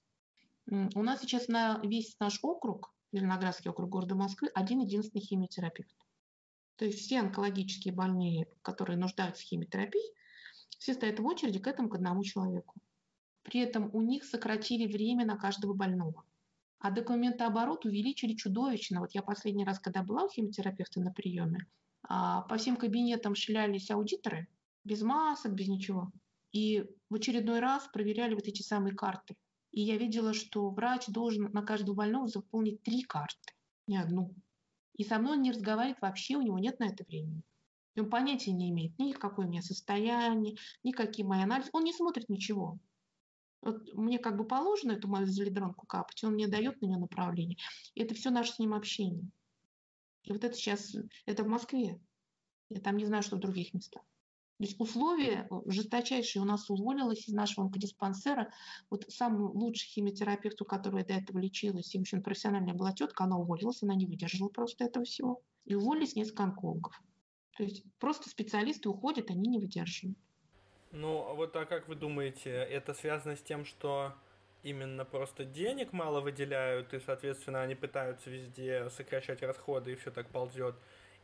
[0.67, 5.95] У нас сейчас на весь наш округ Зеленоградский округ города Москвы, один единственный химиотерапевт.
[6.77, 10.13] То есть все онкологические больные, которые нуждаются в химиотерапии,
[10.79, 12.75] все стоят в очереди к этому к одному человеку.
[13.43, 16.23] При этом у них сократили время на каждого больного.
[16.79, 18.99] А документооборот увеличили чудовищно.
[18.99, 21.65] Вот я последний раз, когда была у химиотерапевта на приеме,
[22.07, 24.47] а, по всем кабинетам шлялись аудиторы,
[24.83, 26.11] без масок, без ничего.
[26.51, 29.35] И в очередной раз проверяли вот эти самые карты.
[29.75, 33.53] И я видела, что врач должен на каждого больного заполнить три карты,
[33.87, 34.33] не одну.
[34.95, 37.43] И со мной он не разговаривает вообще, у него нет на это времени.
[37.97, 41.71] Он понятия не имеет ни какое у меня состояние, ни какие мои анализы.
[41.73, 42.79] Он не смотрит ничего.
[43.61, 47.57] Вот мне как бы положено эту мою залидронку капать, он мне дает на нее направление.
[47.95, 49.29] И это все наше с ним общение.
[50.23, 51.99] И вот это сейчас, это в Москве.
[52.69, 54.03] Я там не знаю, что в других местах.
[54.57, 56.41] То есть условия жесточайшие.
[56.41, 58.53] У нас уволилась из нашего онкодиспансера
[58.89, 62.93] вот самый лучший химиотерапевт, у которого я до этого лечилась, и, в общем, профессиональная была
[62.93, 65.41] тетка, она уволилась, она не выдержала просто этого всего.
[65.65, 67.01] И уволились несколько онкологов.
[67.57, 70.17] То есть просто специалисты уходят, они не выдерживают.
[70.91, 74.13] Ну, а вот а как вы думаете, это связано с тем, что
[74.63, 80.29] именно просто денег мало выделяют, и, соответственно, они пытаются везде сокращать расходы, и все так
[80.29, 80.75] ползет?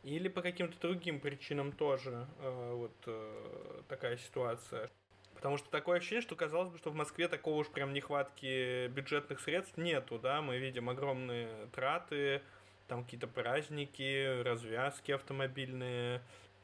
[0.02, 4.90] Или по каким-то другим причинам тоже э, вот э, такая ситуация?
[5.34, 9.40] Потому что такое ощущение, что казалось бы, что в Москве такого уж прям нехватки бюджетных
[9.40, 12.42] средств нету, да, мы видим огромные траты,
[12.88, 16.20] там какие-то праздники, развязки автомобильные,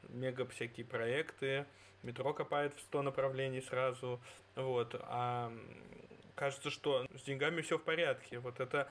[0.09, 1.65] мега всякие проекты,
[2.03, 4.21] метро копает в 100 направлений сразу,
[4.55, 5.51] вот, а
[6.35, 8.89] кажется, что с деньгами все в порядке, вот это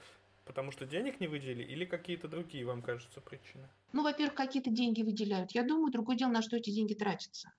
[0.49, 3.69] потому что денег не выделили или какие-то другие, вам кажется, причины?
[3.93, 5.53] Ну, во-первых, какие-то деньги выделяют.
[5.53, 7.53] Я думаю, другое дело, на что эти деньги тратятся.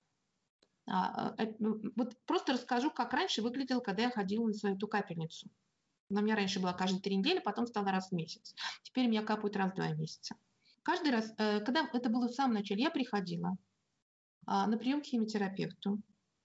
[0.86, 4.88] А, а, ну, вот просто расскажу, как раньше выглядело, когда я ходила на свою ту
[4.88, 5.48] капельницу.
[6.10, 8.56] Она у меня раньше была каждые три недели, потом стала раз в месяц.
[8.82, 10.34] Теперь меня капают раз в два месяца.
[10.82, 13.56] Каждый раз, э, когда это было в самом начале, я приходила
[14.46, 16.00] а, на прием к химиотерапевту.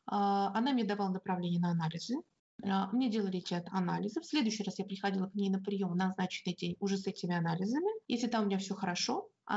[0.06, 2.14] Она мне давала направление на анализы.
[2.58, 4.24] Мне делали ряд анализов.
[4.24, 7.36] В следующий раз я приходила к ней на прием на назначенный день уже с этими
[7.36, 7.90] анализами.
[8.08, 9.54] Если там у меня все хорошо, э,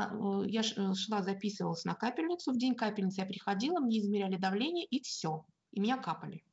[0.47, 2.51] я э, шла, записывалась на капельницу.
[2.51, 5.45] В день капельницы я приходила, мне измеряли давление и все.
[5.71, 6.43] И меня капали.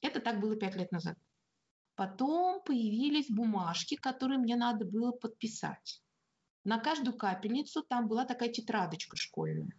[0.00, 1.18] Это так было пять лет назад.
[1.96, 6.00] Потом появились бумажки, которые мне надо было подписать.
[6.64, 9.72] На каждую капельницу там была такая тетрадочка школьная,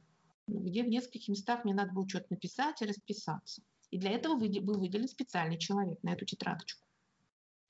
[0.47, 3.62] где в нескольких местах мне надо было что-то написать и расписаться.
[3.91, 6.86] И для этого был выделен специальный человек на эту тетрадочку.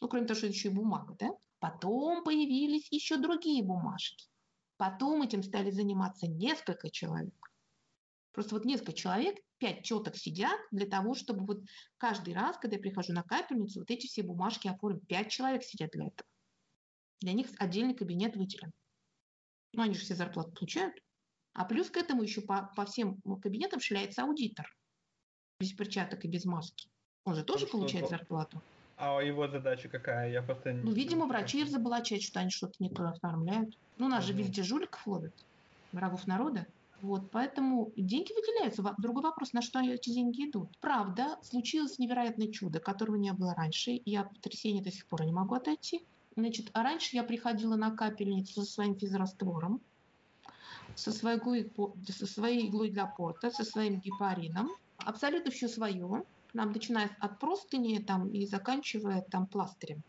[0.01, 1.29] Ну, кроме того, что еще и бумага, да?
[1.59, 4.27] Потом появились еще другие бумажки.
[4.77, 7.35] Потом этим стали заниматься несколько человек.
[8.31, 11.63] Просто вот несколько человек, пять четок сидят для того, чтобы вот
[11.97, 15.05] каждый раз, когда я прихожу на капельницу, вот эти все бумажки оформить.
[15.07, 16.29] Пять человек сидят для этого.
[17.19, 18.71] Для них отдельный кабинет выделен.
[19.73, 20.95] Ну, они же все зарплату получают.
[21.53, 24.65] А плюс к этому еще по, по всем кабинетам шляется аудитор.
[25.59, 26.87] Без перчаток и без маски.
[27.25, 28.61] Он же тоже ну, получает что, зарплату.
[28.95, 30.31] А его задача какая?
[30.31, 30.81] Я просто не...
[30.81, 33.77] Ну, видимо, врачи разоблачают, что они что-то не то оформляют.
[33.97, 35.33] Ну, нас же везде жуликов ловят,
[35.91, 36.65] врагов народа.
[37.01, 38.95] Вот, поэтому деньги выделяются.
[38.97, 40.69] Другой вопрос, на что эти деньги идут.
[40.79, 44.01] Правда, случилось невероятное чудо, которого не было раньше.
[44.05, 46.05] Я от потрясения до сих пор не могу отойти.
[46.37, 49.81] Значит, а раньше я приходила на капельницу со своим физраствором,
[50.95, 51.69] со своей,
[52.07, 54.69] со своей иглой для порта, со своим гепарином.
[55.09, 56.23] Абсолютно все свое.
[56.53, 60.03] Нам начиная от простыни там, и заканчивая там пластырем.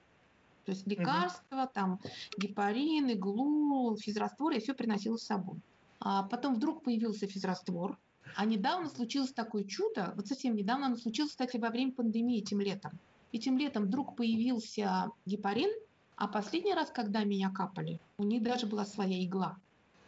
[0.66, 1.70] То есть лекарства, угу.
[1.72, 2.00] там
[2.36, 5.58] гепарин, иглу, физраствор, я все приносила с собой.
[6.00, 7.98] А потом вдруг появился физраствор,
[8.36, 12.60] а недавно случилось такое чудо, вот совсем недавно оно случилось, кстати, во время пандемии этим
[12.60, 12.92] летом.
[13.32, 15.70] Этим летом вдруг появился гепарин,
[16.16, 19.56] а последний раз, когда меня капали, у них даже была своя игла.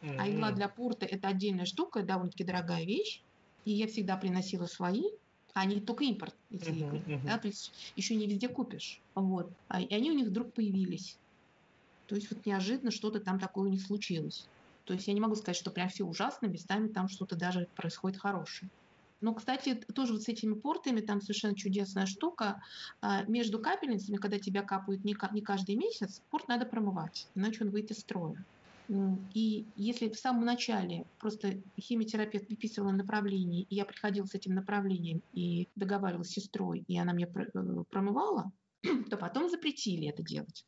[0.02, 0.16] Mm-hmm.
[0.18, 3.22] А игла для порта– это отдельная штука, довольно-таки дорогая вещь.
[3.64, 5.04] И я всегда приносила свои,
[5.54, 6.98] а не только импорт эти uh-huh, иглы.
[7.06, 7.26] Uh-huh.
[7.26, 9.00] Да, то есть еще не везде купишь.
[9.14, 9.52] Вот.
[9.68, 11.16] А, и они у них вдруг появились.
[12.06, 14.46] То есть вот неожиданно что-то там такое у них случилось.
[14.84, 18.18] То есть я не могу сказать, что прям все ужасно, местами там что-то даже происходит
[18.18, 18.70] хорошее.
[19.20, 22.60] Но, кстати, тоже вот с этими портами там совершенно чудесная штука.
[23.00, 27.92] А, между капельницами, когда тебя капают не каждый месяц, порт надо промывать, иначе он выйдет
[27.92, 28.44] из строя.
[28.88, 35.22] И если в самом начале просто химиотерапевт выписывала направление, и я приходила с этим направлением
[35.32, 38.52] и договаривалась с сестрой, и она мне э, промывала,
[39.10, 40.66] то потом запретили это делать.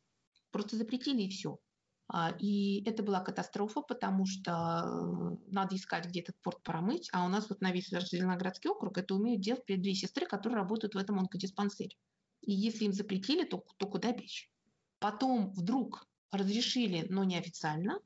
[0.51, 1.59] Просто запретили и все.
[2.07, 7.25] А, и это была катастрофа, потому что э, надо искать, где этот порт промыть, а
[7.25, 10.99] у нас вот на весь Зеленоградский округ это умеют делать две сестры, которые работают в
[10.99, 11.97] этом онкодиспансере.
[12.43, 14.51] И если им запретили, то, то куда бечь?
[14.99, 18.01] Потом вдруг разрешили, но неофициально,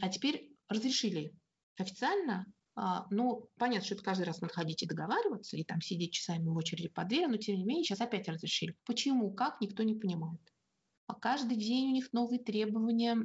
[0.00, 1.32] а теперь разрешили
[1.76, 6.12] официально, а, ну, понятно, что это каждый раз надо ходить и договариваться, и там сидеть
[6.12, 8.76] часами в очереди по двери, но тем не менее сейчас опять разрешили.
[8.86, 10.40] Почему, как, никто не понимает.
[11.06, 13.16] А каждый день у них новые требования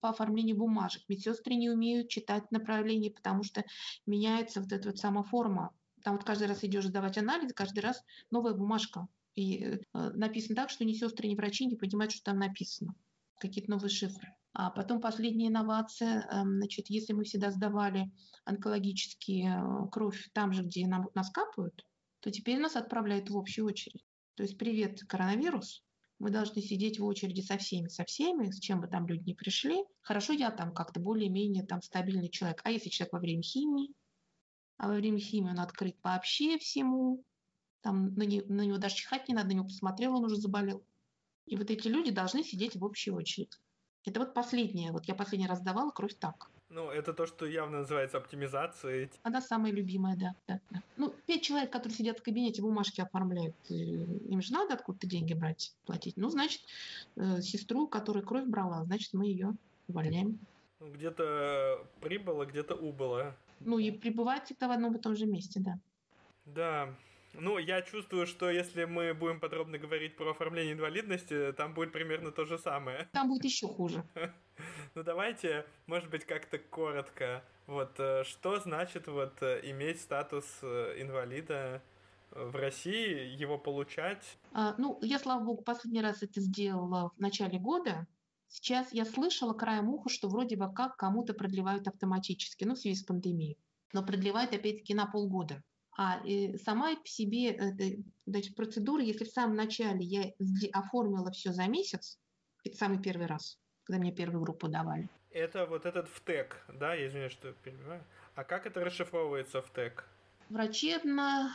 [0.00, 1.02] по оформлению бумажек.
[1.08, 3.64] Медсестры не умеют читать направление, потому что
[4.04, 5.70] меняется вот эта вот сама форма.
[6.02, 9.06] Там вот каждый раз идешь сдавать анализ, каждый раз новая бумажка.
[9.36, 12.94] И э, написано так, что ни сестры, ни врачи не понимают, что там написано.
[13.40, 14.28] Какие-то новые шифры.
[14.52, 18.12] А потом последняя инновация, эм, значит, если мы всегда сдавали
[18.44, 21.86] онкологические э, кровь там же, где нам, нас капают,
[22.20, 24.04] то теперь нас отправляют в общую очередь.
[24.34, 25.82] То есть привет, коронавирус,
[26.18, 29.34] мы должны сидеть в очереди со всеми, со всеми, с чем бы там люди не
[29.34, 29.82] пришли.
[30.02, 32.60] Хорошо, я там как-то более-менее там стабильный человек.
[32.64, 33.94] А если человек во время химии,
[34.76, 37.24] а во время химии он открыт вообще всему,
[37.80, 40.84] там на, не, на него даже чихать не надо, на него посмотрел, он уже заболел.
[41.50, 43.50] И вот эти люди должны сидеть в общей очереди.
[44.06, 44.92] Это вот последнее.
[44.92, 46.48] Вот я последний раз давала кровь так.
[46.68, 49.10] Ну, это то, что явно называется оптимизацией.
[49.24, 50.34] Она самая любимая, да.
[50.46, 50.82] да, да.
[50.96, 53.56] Ну, пять человек, которые сидят в кабинете, бумажки оформляют.
[53.68, 56.16] Э, им же надо откуда-то деньги брать, платить.
[56.16, 56.60] Ну, значит,
[57.16, 59.56] э, сестру, которая кровь брала, значит, мы ее
[59.88, 60.38] увольняем.
[60.78, 63.34] Ну, где-то прибыло, где-то убыло.
[63.58, 65.78] Ну, и пребывать всегда в одном и том же месте, да.
[66.44, 66.94] Да,
[67.34, 72.32] ну, я чувствую, что если мы будем подробно говорить про оформление инвалидности, там будет примерно
[72.32, 73.08] то же самое.
[73.12, 74.04] Там будет еще хуже.
[74.94, 77.44] Ну, давайте, может быть, как-то коротко.
[77.66, 81.80] Вот, э, что значит вот э, иметь статус э, инвалида
[82.32, 84.36] в России, его получать?
[84.52, 88.06] А, ну, я, слава богу, последний раз это сделала в начале года.
[88.48, 92.96] Сейчас я слышала краем уха, что вроде бы как кому-то продлевают автоматически, ну, в связи
[92.96, 93.56] с пандемией.
[93.92, 95.62] Но продлевают, опять-таки, на полгода.
[96.02, 100.32] А и сама по себе эта значит, процедура, если в самом начале я
[100.72, 102.18] оформила все за месяц,
[102.72, 105.10] самый первый раз, когда мне первую группу давали.
[105.30, 108.02] Это вот этот ВТЭК, да, я извиняюсь, что перебиваю.
[108.34, 110.08] А как это расшифровывается ВТЭК?
[110.48, 111.54] Врачебно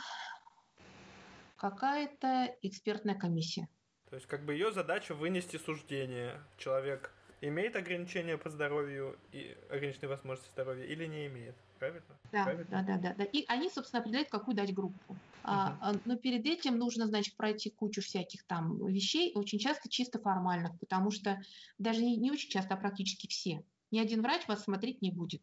[1.56, 3.68] какая-то экспертная комиссия.
[4.10, 6.40] То есть как бы ее задача вынести суждение.
[6.56, 11.56] Человек имеет ограничения по здоровью и ограниченные возможности здоровья или не имеет?
[11.78, 12.00] Правильно?
[12.32, 12.66] Да, Правильно?
[12.70, 13.24] да, да, да, да.
[13.24, 15.14] И они, собственно, определяют, какую дать группу.
[15.44, 15.76] Uh-huh.
[15.80, 20.78] А, но перед этим нужно, значит, пройти кучу всяких там вещей, очень часто чисто формальных,
[20.80, 21.40] потому что
[21.78, 23.64] даже не, не очень часто, а практически все.
[23.92, 25.42] Ни один врач вас смотреть не будет.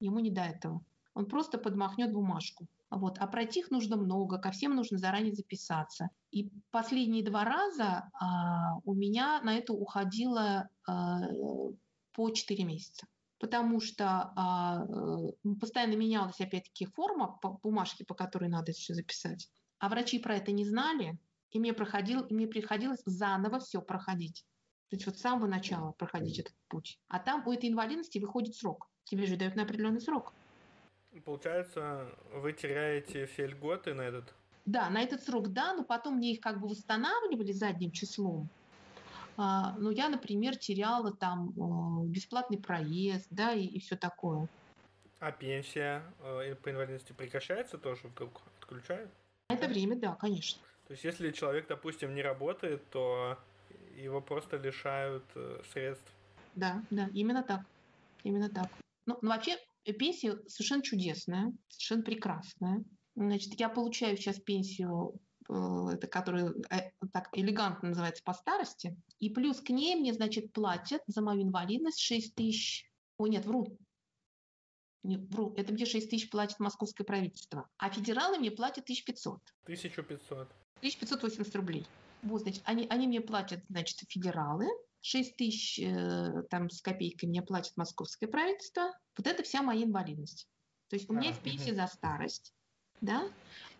[0.00, 0.82] Ему не до этого.
[1.14, 2.66] Он просто подмахнет бумажку.
[2.88, 3.18] Вот.
[3.18, 6.08] А пройти их нужно много, ко всем нужно заранее записаться.
[6.30, 11.22] И последние два раза а, у меня на это уходило а,
[12.12, 13.06] по 4 месяца
[13.38, 19.48] потому что а, э, постоянно менялась опять-таки форма по бумажки, по которой надо все записать.
[19.78, 21.18] А врачи про это не знали,
[21.50, 24.44] и мне, проходил, и мне приходилось заново все проходить.
[24.88, 26.98] То есть вот с самого начала проходить этот путь.
[27.08, 28.88] А там у этой инвалидности выходит срок.
[29.04, 30.32] Тебе же дают на определенный срок.
[31.24, 34.34] Получается, вы теряете все льготы на этот?
[34.66, 38.48] Да, на этот срок, да, но потом мне их как бы восстанавливали задним числом.
[39.36, 44.48] А, ну, я, например, теряла там э, бесплатный проезд, да, и, и все такое.
[45.18, 48.40] А пенсия э, по инвалидности прекращается тоже вдруг?
[48.60, 49.10] Отключают?
[49.48, 50.60] Это время, да, конечно.
[50.86, 53.38] То есть, если человек, допустим, не работает, то
[53.96, 56.10] его просто лишают э, средств.
[56.54, 57.60] Да, да, именно так.
[58.24, 58.68] Именно так.
[59.04, 62.84] Ну, ну, вообще, пенсия совершенно чудесная, совершенно прекрасная.
[63.14, 68.96] Значит, я получаю сейчас пенсию Э, это который э, так элегантно называется по старости.
[69.18, 72.90] И плюс к ней мне, значит, платят за мою инвалидность 6 тысяч.
[73.18, 73.78] Ой, нет, вру.
[75.02, 75.54] Не, вру.
[75.56, 77.68] Это мне 6 тысяч платит московское правительство.
[77.78, 79.40] А федералы мне платят 1500.
[79.64, 80.48] 1500.
[80.78, 81.86] 1580 рублей.
[82.22, 84.66] Вот, значит, они, они мне платят, значит, федералы.
[85.02, 88.92] 6 тысяч э, там с копейкой мне платит московское правительство.
[89.16, 90.48] Вот это вся моя инвалидность.
[90.88, 91.80] То есть у меня а, есть пенсия угу.
[91.80, 92.52] за старость,
[93.00, 93.28] да,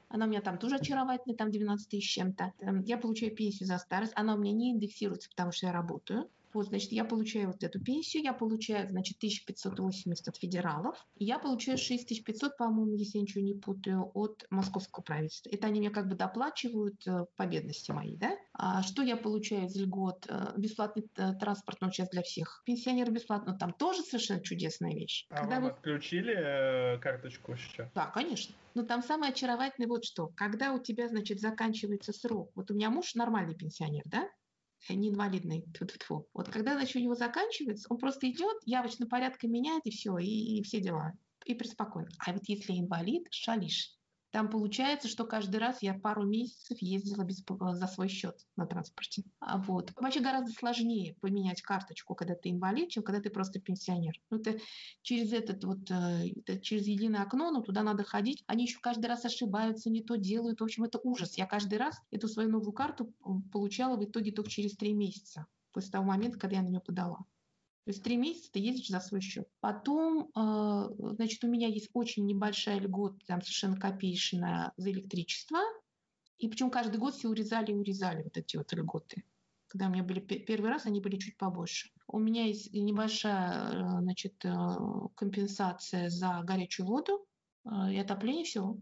[0.08, 2.52] она у меня там тоже очаровательная, там 12 тысяч чем-то.
[2.60, 6.28] Эм, я получаю пенсию за старость, она у меня не индексируется, потому что я работаю.
[6.56, 11.38] Вот, значит, я получаю вот эту пенсию, я получаю, значит, 1580 от федералов, и я
[11.38, 15.50] получаю 6500, по-моему, если я ничего не путаю, от московского правительства.
[15.50, 18.38] Это они мне как бы доплачивают э, по бедности моей, да?
[18.58, 20.26] А что я получаю из льгот?
[20.28, 22.62] Э, бесплатный э, транспорт, ну, сейчас для всех.
[22.64, 25.26] Пенсионеры бесплатно, там тоже совершенно чудесная вещь.
[25.28, 25.70] А Когда вам вы...
[25.70, 27.90] отключили карточку сейчас?
[27.94, 28.54] Да, конечно.
[28.74, 30.28] Но там самое очаровательное вот что.
[30.28, 32.50] Когда у тебя, значит, заканчивается срок.
[32.54, 34.26] Вот у меня муж нормальный пенсионер, да?
[34.88, 35.62] не инвалидный.
[35.74, 36.24] Тьфу -тьфу -тьфу.
[36.32, 40.58] Вот когда значит, у него заканчивается, он просто идет, явочно порядка меняет и все, и,
[40.58, 41.12] и все дела.
[41.44, 42.08] И преспокойно.
[42.24, 43.95] А вот если инвалид, шалишь.
[44.36, 49.22] Там получается, что каждый раз я пару месяцев ездила без, за свой счет на транспорте.
[49.40, 49.94] А вот.
[49.96, 54.12] Вообще гораздо сложнее поменять карточку, когда ты инвалид, чем когда ты просто пенсионер.
[54.28, 54.58] Ну, это
[55.00, 58.44] через этот вот, э, это через единое окно, но ну, туда надо ходить.
[58.46, 60.60] Они еще каждый раз ошибаются, не то делают.
[60.60, 61.38] В общем, это ужас.
[61.38, 63.14] Я каждый раз эту свою новую карту
[63.50, 67.24] получала в итоге только через три месяца после того момента, когда я на нее подала.
[67.86, 69.48] То есть три месяца ты ездишь за свой счет.
[69.60, 75.60] Потом, а, значит, у меня есть очень небольшая льгота, там совершенно копеечная за электричество.
[76.38, 79.22] И причем каждый год все урезали и урезали вот эти вот льготы.
[79.68, 81.90] Когда у меня были первый раз, они были чуть побольше.
[82.08, 84.52] У меня есть небольшая значит, э,
[85.14, 87.24] компенсация за горячую воду
[87.64, 88.76] э, и отопление, все.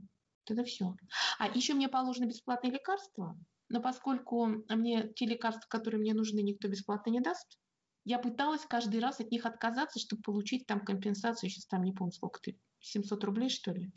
[0.49, 0.97] Это все.
[1.39, 3.37] А еще мне положено бесплатные лекарства
[3.69, 7.59] но поскольку мне те лекарства, которые мне нужны, никто бесплатно не даст,
[8.05, 12.13] я пыталась каждый раз от них отказаться, чтобы получить там компенсацию, сейчас там не помню
[12.13, 13.93] сколько ты, 700 рублей что ли.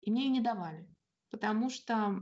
[0.00, 0.88] И мне ее не давали,
[1.30, 2.20] потому что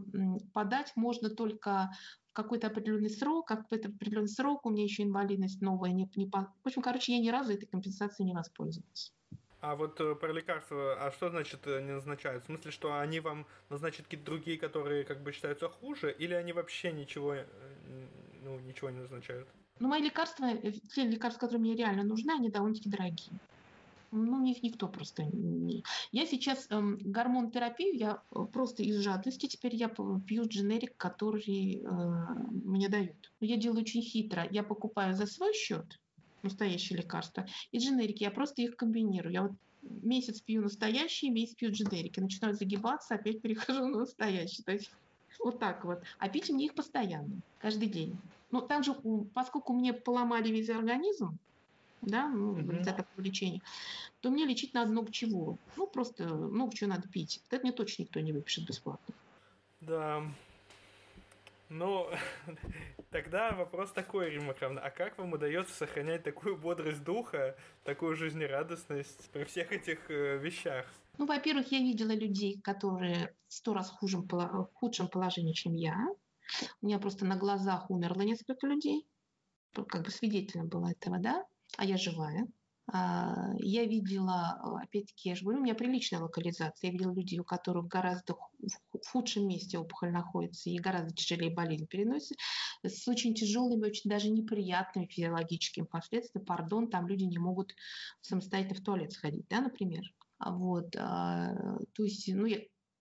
[0.53, 1.93] подать можно только
[2.31, 5.93] в какой-то определенный срок, а какой-то определенный срок, у меня еще инвалидность новая.
[5.93, 6.53] Не, не по...
[6.63, 9.13] В общем, короче, я ни разу этой компенсацией не воспользовалась.
[9.61, 12.43] А вот э, про лекарства, а что значит э, не назначают?
[12.43, 16.53] В смысле, что они вам назначат какие-то другие, которые как бы считаются хуже, или они
[16.53, 17.47] вообще ничего, э,
[18.43, 19.49] ну, ничего не назначают?
[19.83, 20.47] Ну, мои лекарства,
[20.95, 23.33] те лекарства, которые мне реально нужны, они довольно-таки дорогие.
[24.13, 25.83] Ну, них никто просто не...
[26.13, 28.23] Я сейчас эм, гормон-терапию, я
[28.53, 31.89] просто из жадности, теперь я пью дженерик, который э,
[32.65, 33.33] мне дают.
[33.41, 34.47] Я делаю очень хитро.
[34.53, 35.99] Я покупаю за свой счет,
[36.45, 37.45] настоящие лекарства.
[37.73, 39.33] И дженерики, я просто их комбинирую.
[39.33, 39.53] Я вот
[39.83, 42.21] месяц пью настоящие, месяц пью дженерики.
[42.21, 44.63] Начинаю загибаться, опять перехожу на настоящие.
[44.65, 44.93] То есть
[45.41, 46.05] вот так вот.
[46.21, 48.17] А пить мне их постоянно, каждый день.
[48.53, 48.95] Но также,
[49.35, 51.39] поскольку мне поломали весь организм,
[52.03, 52.85] да, ну, mm-hmm.
[52.85, 53.63] за такое лечение,
[54.21, 55.59] то мне лечить надо много чего.
[55.77, 57.43] Ну, просто много чего надо пить.
[57.51, 59.15] Это мне точно никто не выпишет бесплатно.
[59.81, 60.23] Да,
[61.73, 62.07] ну,
[63.11, 69.31] тогда вопрос такой, Рима Кравна, а как вам удается сохранять такую бодрость духа, такую жизнерадостность
[69.31, 70.87] при всех этих э, вещах?
[71.17, 76.09] Ну, во-первых, я видела людей, которые в сто раз хужем, в худшем положении, чем я.
[76.81, 79.07] У меня просто на глазах умерло несколько людей.
[79.73, 81.45] Как бы свидетелем было этого, да?
[81.77, 82.47] А я живая.
[82.93, 86.89] А, я видела, опять-таки, я же говорю, у меня приличная локализация.
[86.89, 91.87] Я видела людей, у которых гораздо в худшем месте опухоль находится и гораздо тяжелее болезнь
[91.87, 92.35] переносится,
[92.83, 96.45] с очень тяжелыми, очень даже неприятными физиологическими последствиями.
[96.45, 97.75] Пардон, там люди не могут
[98.21, 100.03] самостоятельно в туалет сходить, да, например.
[100.39, 102.59] А вот, а, то есть, ну, я,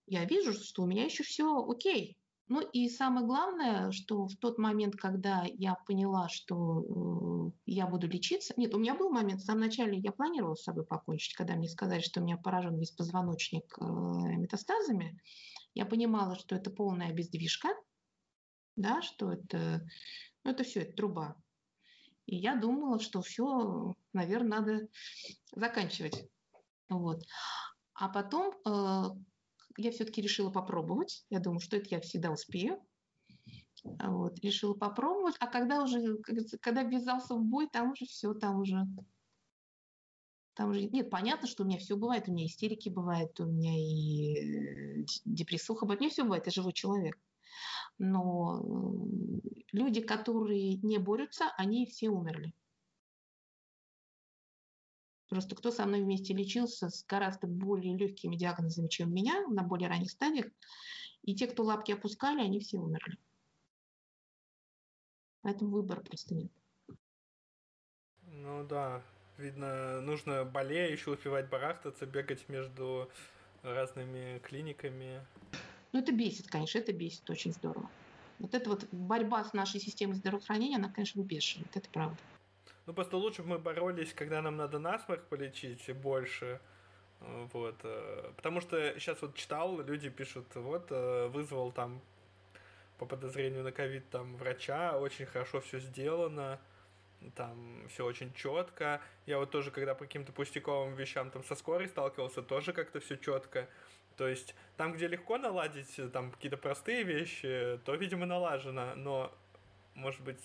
[0.07, 2.17] я вижу, что у меня еще все окей,
[2.51, 8.07] ну и самое главное, что в тот момент, когда я поняла, что э, я буду
[8.07, 11.55] лечиться, нет, у меня был момент, в самом начале я планировала с собой покончить, когда
[11.55, 15.17] мне сказали, что у меня поражен весь позвоночник э, метастазами,
[15.75, 17.69] я понимала, что это полная бездвижка,
[18.75, 19.87] да, что это,
[20.43, 21.37] ну это все, это труба.
[22.25, 24.87] И я думала, что все, наверное, надо
[25.55, 26.29] заканчивать.
[26.89, 27.23] Вот.
[27.93, 29.05] А потом э,
[29.77, 31.25] я все-таки решила попробовать.
[31.29, 32.79] Я думаю, что это я всегда успею.
[33.83, 35.35] Вот, решила попробовать.
[35.39, 36.17] А когда уже,
[36.61, 38.85] когда ввязался в бой, там уже все, там уже
[40.53, 43.73] там уже нет, понятно, что у меня все бывает, у меня истерики бывают, у меня
[43.73, 47.17] и э, депрессуха бывает, у меня все бывает, я живой человек.
[47.97, 48.61] Но
[49.71, 52.53] люди, которые не борются, они все умерли.
[55.31, 59.87] Просто кто со мной вместе лечился с гораздо более легкими диагнозами, чем меня, на более
[59.87, 60.47] ранних стадиях,
[61.23, 63.17] и те, кто лапки опускали, они все умерли.
[65.41, 66.51] Поэтому выбора просто нет.
[68.23, 69.01] Ну да,
[69.37, 73.09] видно, нужно болея еще успевать барахтаться, бегать между
[73.63, 75.25] разными клиниками.
[75.93, 77.89] Ну это бесит, конечно, это бесит очень здорово.
[78.39, 82.17] Вот эта вот борьба с нашей системой здравоохранения, она, конечно, выбешивает, это правда.
[82.85, 86.59] Ну, просто лучше бы мы боролись, когда нам надо насморк полечить больше.
[87.19, 87.75] Вот.
[87.83, 92.01] Э, потому что сейчас вот читал, люди пишут, вот, э, вызвал там
[92.97, 96.59] по подозрению на ковид там врача, очень хорошо все сделано,
[97.35, 99.01] там все очень четко.
[99.27, 103.17] Я вот тоже, когда по каким-то пустяковым вещам там со скорой сталкивался, тоже как-то все
[103.17, 103.67] четко.
[104.17, 109.31] То есть там, где легко наладить э, там какие-то простые вещи, то, видимо, налажено, но,
[109.93, 110.41] может быть,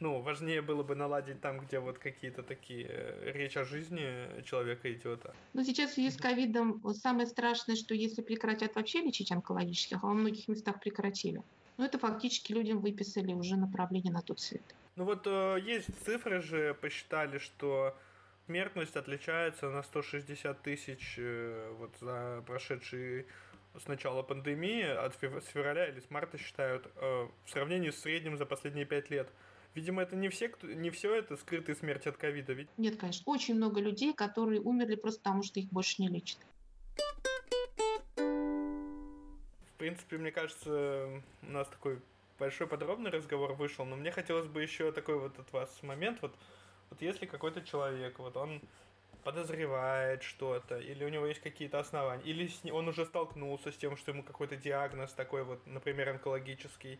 [0.00, 4.92] ну, важнее было бы наладить там, где вот какие-то такие э, речь о жизни человека
[4.92, 5.26] идет.
[5.54, 10.06] Ну, сейчас в связи с ковидом самое страшное, что если прекратят вообще лечить онкологических, а
[10.06, 11.42] во многих местах прекратили,
[11.76, 14.62] ну, это фактически людям выписали уже направление на тот свет.
[14.94, 17.96] Ну, вот э, есть цифры же, посчитали, что
[18.46, 23.26] смертность отличается на 160 тысяч э, вот за прошедший
[23.76, 28.86] с начала пандемии, от февраля или с марта считают, в сравнении с средним за последние
[28.86, 29.28] 5 лет.
[29.78, 32.52] Видимо, это не все, кто, не все это скрытые смерти от ковида.
[32.52, 32.66] Ведь...
[32.78, 33.22] Нет, конечно.
[33.26, 36.36] Очень много людей, которые умерли просто потому, что их больше не лечат.
[38.16, 42.00] В принципе, мне кажется, у нас такой
[42.40, 46.34] большой подробный разговор вышел, но мне хотелось бы еще такой вот от вас момент, вот,
[46.90, 48.60] вот если какой-то человек, вот он
[49.22, 54.10] подозревает что-то, или у него есть какие-то основания, или он уже столкнулся с тем, что
[54.10, 56.98] ему какой-то диагноз такой вот, например, онкологический,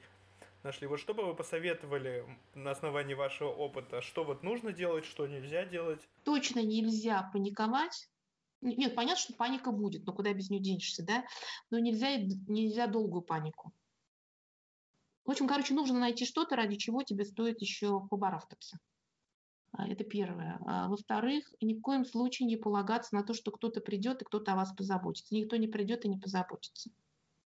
[0.69, 0.87] нашли.
[0.87, 4.03] Вот что бы вы посоветовали на основании вашего опыта?
[4.03, 6.07] Что вот нужно делать, что нельзя делать?
[6.25, 8.09] Точно нельзя паниковать.
[8.61, 11.25] Нет, понятно, что паника будет, но куда без нее денешься, да?
[11.71, 13.73] Но нельзя, нельзя долгую панику.
[15.25, 18.79] В общем, короче, нужно найти что-то, ради чего тебе стоит еще побарахтаться.
[19.73, 20.59] А, это первое.
[20.67, 24.53] А, во-вторых, ни в коем случае не полагаться на то, что кто-то придет и кто-то
[24.53, 25.35] о вас позаботится.
[25.35, 26.91] Никто не придет и не позаботится.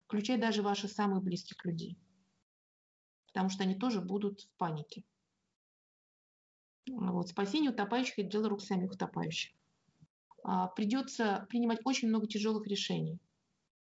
[0.08, 1.98] Включая даже ваших самых близких людей.
[3.34, 5.04] Потому что они тоже будут в панике.
[6.88, 7.30] Вот.
[7.30, 9.52] Спасение утопающих– это дело рук самих утопающих.
[10.44, 13.20] А, придется принимать очень много тяжелых решений.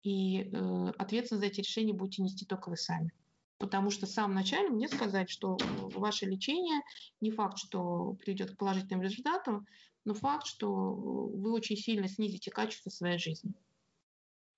[0.02, 3.10] И э, ответственность за эти решения будете нести только вы сами.
[3.58, 5.56] Потому что в самом начале мне сказать, что
[5.94, 6.82] ваше лечение
[7.22, 9.66] не факт, что приведет к положительным результатам,
[10.04, 13.54] но факт, что вы очень сильно снизите качество своей жизни.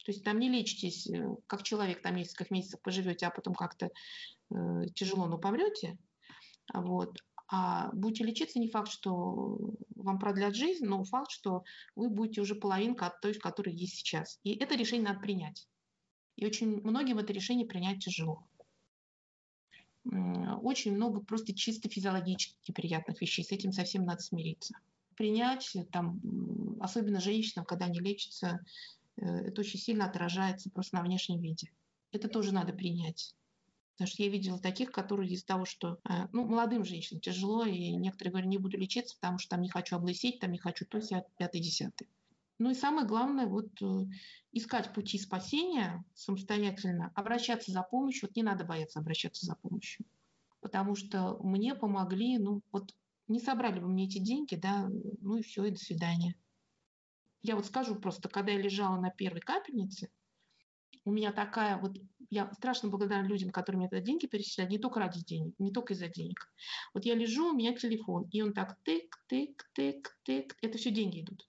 [0.07, 3.91] То есть там не лечитесь, э, как человек, там несколько месяцев поживете, а потом как-то
[4.51, 4.55] э,
[4.95, 5.99] тяжело, но помрете.
[6.73, 7.19] Вот.
[7.49, 9.59] А будете лечиться, не факт, что
[9.97, 11.65] вам продлят жизнь, но факт, что
[11.97, 14.39] вы будете уже половинка от той, которая есть сейчас.
[14.45, 15.67] И это решение надо принять.
[16.37, 18.47] И очень многим это решение принять тяжело.
[20.05, 23.45] Очень много просто чисто физиологически неприятных вещей.
[23.45, 24.79] С этим совсем надо смириться.
[25.17, 26.21] Принять, там,
[26.79, 28.61] особенно женщинам, когда они лечатся,
[29.17, 31.73] это очень сильно отражается просто на внешнем виде.
[32.13, 33.35] Это тоже надо принять.
[33.97, 37.93] Потому что я видела таких, которые из-за того, что э, ну, молодым женщинам тяжело, и
[37.97, 41.01] некоторые говорят, не буду лечиться, потому что там не хочу облысеть, там не хочу то,
[41.39, 42.07] пятый, десятый.
[42.59, 43.87] Ну и самое главное, вот э,
[44.53, 48.29] искать пути спасения самостоятельно, обращаться за помощью.
[48.29, 50.05] Вот не надо бояться обращаться за помощью.
[50.61, 52.95] Потому что мне помогли, ну вот
[53.29, 54.91] не собрали бы мне эти деньги, да,
[55.21, 56.35] ну и все, и до свидания.
[57.47, 60.11] Я вот скажу просто, когда я лежала на первой капельнице,
[61.05, 61.97] у меня такая вот,
[62.29, 65.95] я страшно благодарна людям, которые мне тогда деньги перечисляют, не только ради денег, не только
[65.95, 66.53] из-за денег.
[66.93, 70.91] Вот я лежу, у меня телефон, и он так тык, тык, тык, тык, это все
[70.91, 71.49] деньги идут.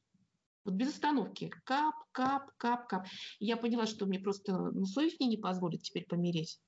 [0.66, 1.50] Вот без остановки.
[1.64, 3.08] Кап, кап, кап, кап.
[3.40, 6.62] И я поняла, что мне просто ну, совесть мне не позволит теперь помереть.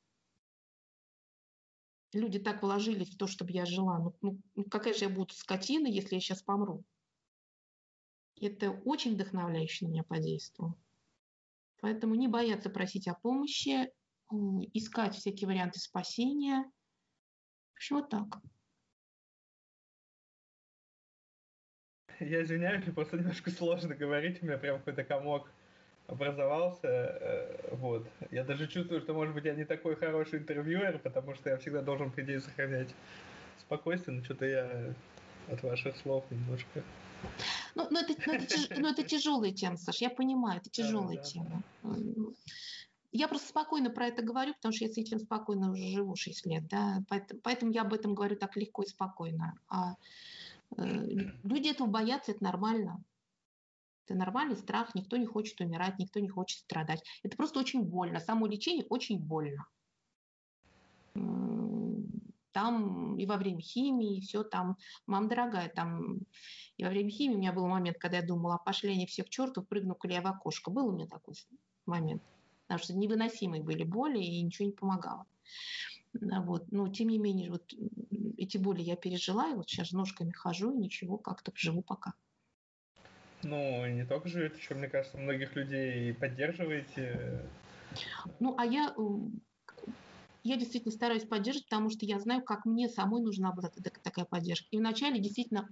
[2.14, 4.00] Люди так вложились в то, чтобы я жила.
[4.00, 6.84] Ну, ну, ну какая же я буду скотина, если я сейчас помру?
[8.42, 10.76] Это очень вдохновляюще на меня подействовало.
[11.82, 13.92] Поэтому не бояться просить о помощи,
[14.74, 16.64] искать всякие варианты спасения.
[17.74, 18.42] В общем, вот так.
[22.20, 25.50] Я извиняюсь, мне просто немножко сложно говорить, у меня прям какой-то комок
[26.08, 26.88] образовался.
[26.88, 28.06] Э, вот.
[28.32, 31.82] Я даже чувствую, что, может быть, я не такой хороший интервьюер, потому что я всегда
[31.82, 32.90] должен, по идее, сохранять
[33.60, 34.94] спокойствие, но что-то я
[35.50, 36.84] от ваших слов немножко
[37.80, 41.18] ну, ну, это, ну, это, тяж, ну, это тяжелая тема, Саш, я понимаю, это тяжелая
[41.18, 41.64] да, тема.
[41.84, 41.96] Да.
[43.12, 46.46] Я просто спокойно про это говорю, потому что я с этим спокойно уже живу 6
[46.46, 49.58] лет, да, поэтому, поэтому я об этом говорю так легко и спокойно.
[49.68, 49.96] А
[50.78, 50.84] э,
[51.44, 53.02] люди этого боятся, это нормально.
[54.06, 57.04] Это нормальный страх, никто не хочет умирать, никто не хочет страдать.
[57.24, 58.20] Это просто очень больно.
[58.20, 59.66] Само лечение очень больно
[62.52, 66.20] там и во время химии, и все там, мам дорогая, там
[66.78, 69.24] и во время химии у меня был момент, когда я думала, а пошли они все
[69.24, 70.72] к черту, прыгну-ка я в окошко.
[70.72, 71.36] Был у меня такой
[71.86, 72.22] момент,
[72.68, 75.26] потому что невыносимые были боли, и ничего не помогало.
[76.14, 76.72] Вот.
[76.72, 77.74] Но тем не менее, вот
[78.38, 82.14] эти боли я пережила, и вот сейчас ножками хожу, и ничего, как-то живу пока.
[83.44, 87.46] Ну, не только живете, еще, мне кажется, многих людей поддерживаете.
[88.40, 88.94] Ну, а я
[90.50, 93.70] я действительно стараюсь поддерживать, потому что я знаю, как мне самой нужна была
[94.04, 94.68] такая поддержка.
[94.72, 95.70] И вначале действительно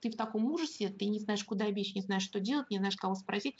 [0.00, 2.96] ты в таком ужасе, ты не знаешь, куда бечь, не знаешь, что делать, не знаешь,
[2.96, 3.56] кого спросить.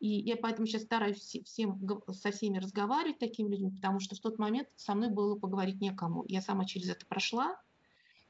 [0.00, 1.80] И я поэтому сейчас стараюсь всем,
[2.10, 6.24] со всеми разговаривать такими людьми, потому что в тот момент со мной было поговорить некому.
[6.28, 7.56] Я сама через это прошла,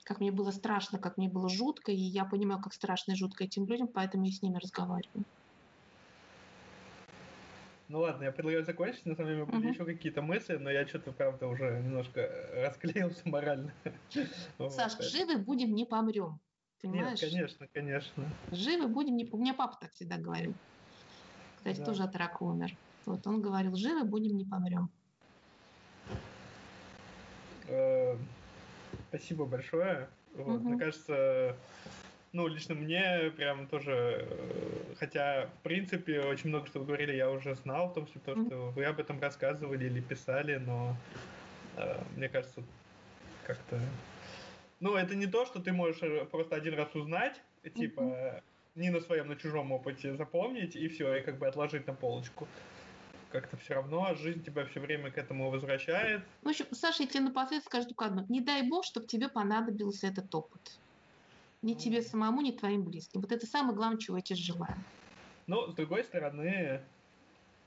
[0.05, 3.45] как мне было страшно, как мне было жутко, и я понимаю, как страшно и жутко
[3.45, 5.25] этим людям, поэтому я с ними разговариваю.
[7.89, 9.73] Ну ладно, я предлагаю закончить, на самом деле были uh-huh.
[9.73, 13.73] еще какие-то мысли, но я что-то, правда, уже немножко расклеился морально.
[14.71, 16.41] Саш, живы будем, не помрем.
[16.83, 17.23] Понимаешь?
[17.23, 18.25] Нет, конечно, конечно.
[18.51, 19.29] Живы будем, не...
[19.31, 20.55] У меня папа так всегда говорил.
[21.57, 21.85] Кстати, да.
[21.85, 22.77] тоже от рака умер.
[23.07, 24.91] Вот он говорил, живы будем, не помрем.
[27.69, 28.17] Э,
[29.09, 30.09] спасибо большое.
[30.35, 30.71] Вот, угу.
[30.71, 31.57] Мне кажется,
[32.37, 37.31] ну, лично мне прям тоже, э, хотя, в принципе, очень много что вы говорили, я
[37.31, 40.95] уже знал, в том числе, то, что вы об этом рассказывали или писали, но
[41.79, 42.63] э, мне кажется,
[43.47, 43.81] как-то...
[44.81, 47.41] Ну, это не то, что ты можешь э, просто один раз узнать,
[47.75, 48.43] типа, mm-hmm.
[48.75, 52.47] не на своем, на чужом опыте запомнить, и все, и как бы отложить на полочку
[53.33, 56.23] как-то все равно жизнь тебя все время к этому возвращает.
[56.43, 58.25] В общем, Саша, я тебе напоследок скажу только одно.
[58.29, 60.79] Не дай бог, чтобы тебе понадобился этот опыт
[61.67, 63.21] ни тебе самому, ни твоим близким.
[63.21, 64.77] Вот это самое главное, чего я тебе желаю.
[65.47, 66.81] Но, с другой стороны,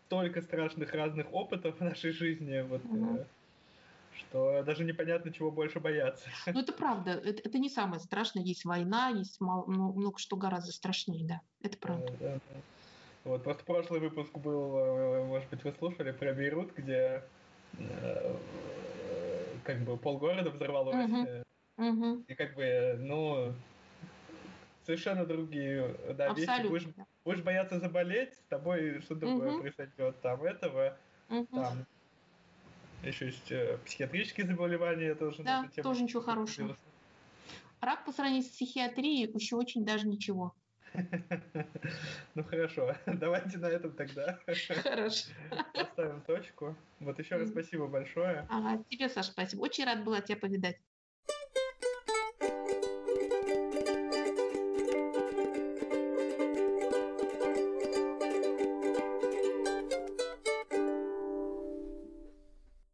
[0.07, 3.25] столько страшных разных опытов в нашей жизни, вот, угу.
[4.13, 6.29] что даже непонятно, чего больше бояться.
[6.47, 7.11] Ну, это правда.
[7.11, 8.43] Это, это не самое страшное.
[8.43, 11.41] Есть война, есть мало, много что гораздо страшнее, да.
[11.61, 12.07] Это правда.
[12.19, 12.61] Да, да, да.
[13.25, 17.21] Вот, просто прошлый выпуск был, э, может быть, вы слушали, про Бейрут, где
[17.77, 18.35] э,
[19.65, 20.95] как бы полгорода взорвалось.
[20.95, 21.43] Uh-huh.
[21.77, 22.23] Uh-huh.
[22.27, 23.53] И как бы, ну,
[24.89, 26.67] совершенно другие да, вещи.
[26.67, 26.87] Будешь,
[27.23, 29.61] будешь бояться заболеть, с тобой что-то другое uh-huh.
[29.61, 30.19] произойдет.
[30.21, 30.97] Там этого,
[31.29, 31.47] uh-huh.
[31.51, 31.85] там
[33.03, 35.43] еще есть э, психиатрические заболевания тоже.
[35.43, 36.75] Да, тоже ничего хорошего.
[37.81, 40.55] Рак по сравнению с психиатрией еще очень даже ничего.
[42.33, 44.39] Ну хорошо, давайте на этом тогда.
[44.45, 44.73] Хорошо.
[45.73, 46.75] Поставим точку.
[46.99, 48.47] Вот еще раз спасибо большое.
[48.49, 49.61] Ага, тебе, Саша, спасибо.
[49.61, 50.77] Очень рад была тебя повидать.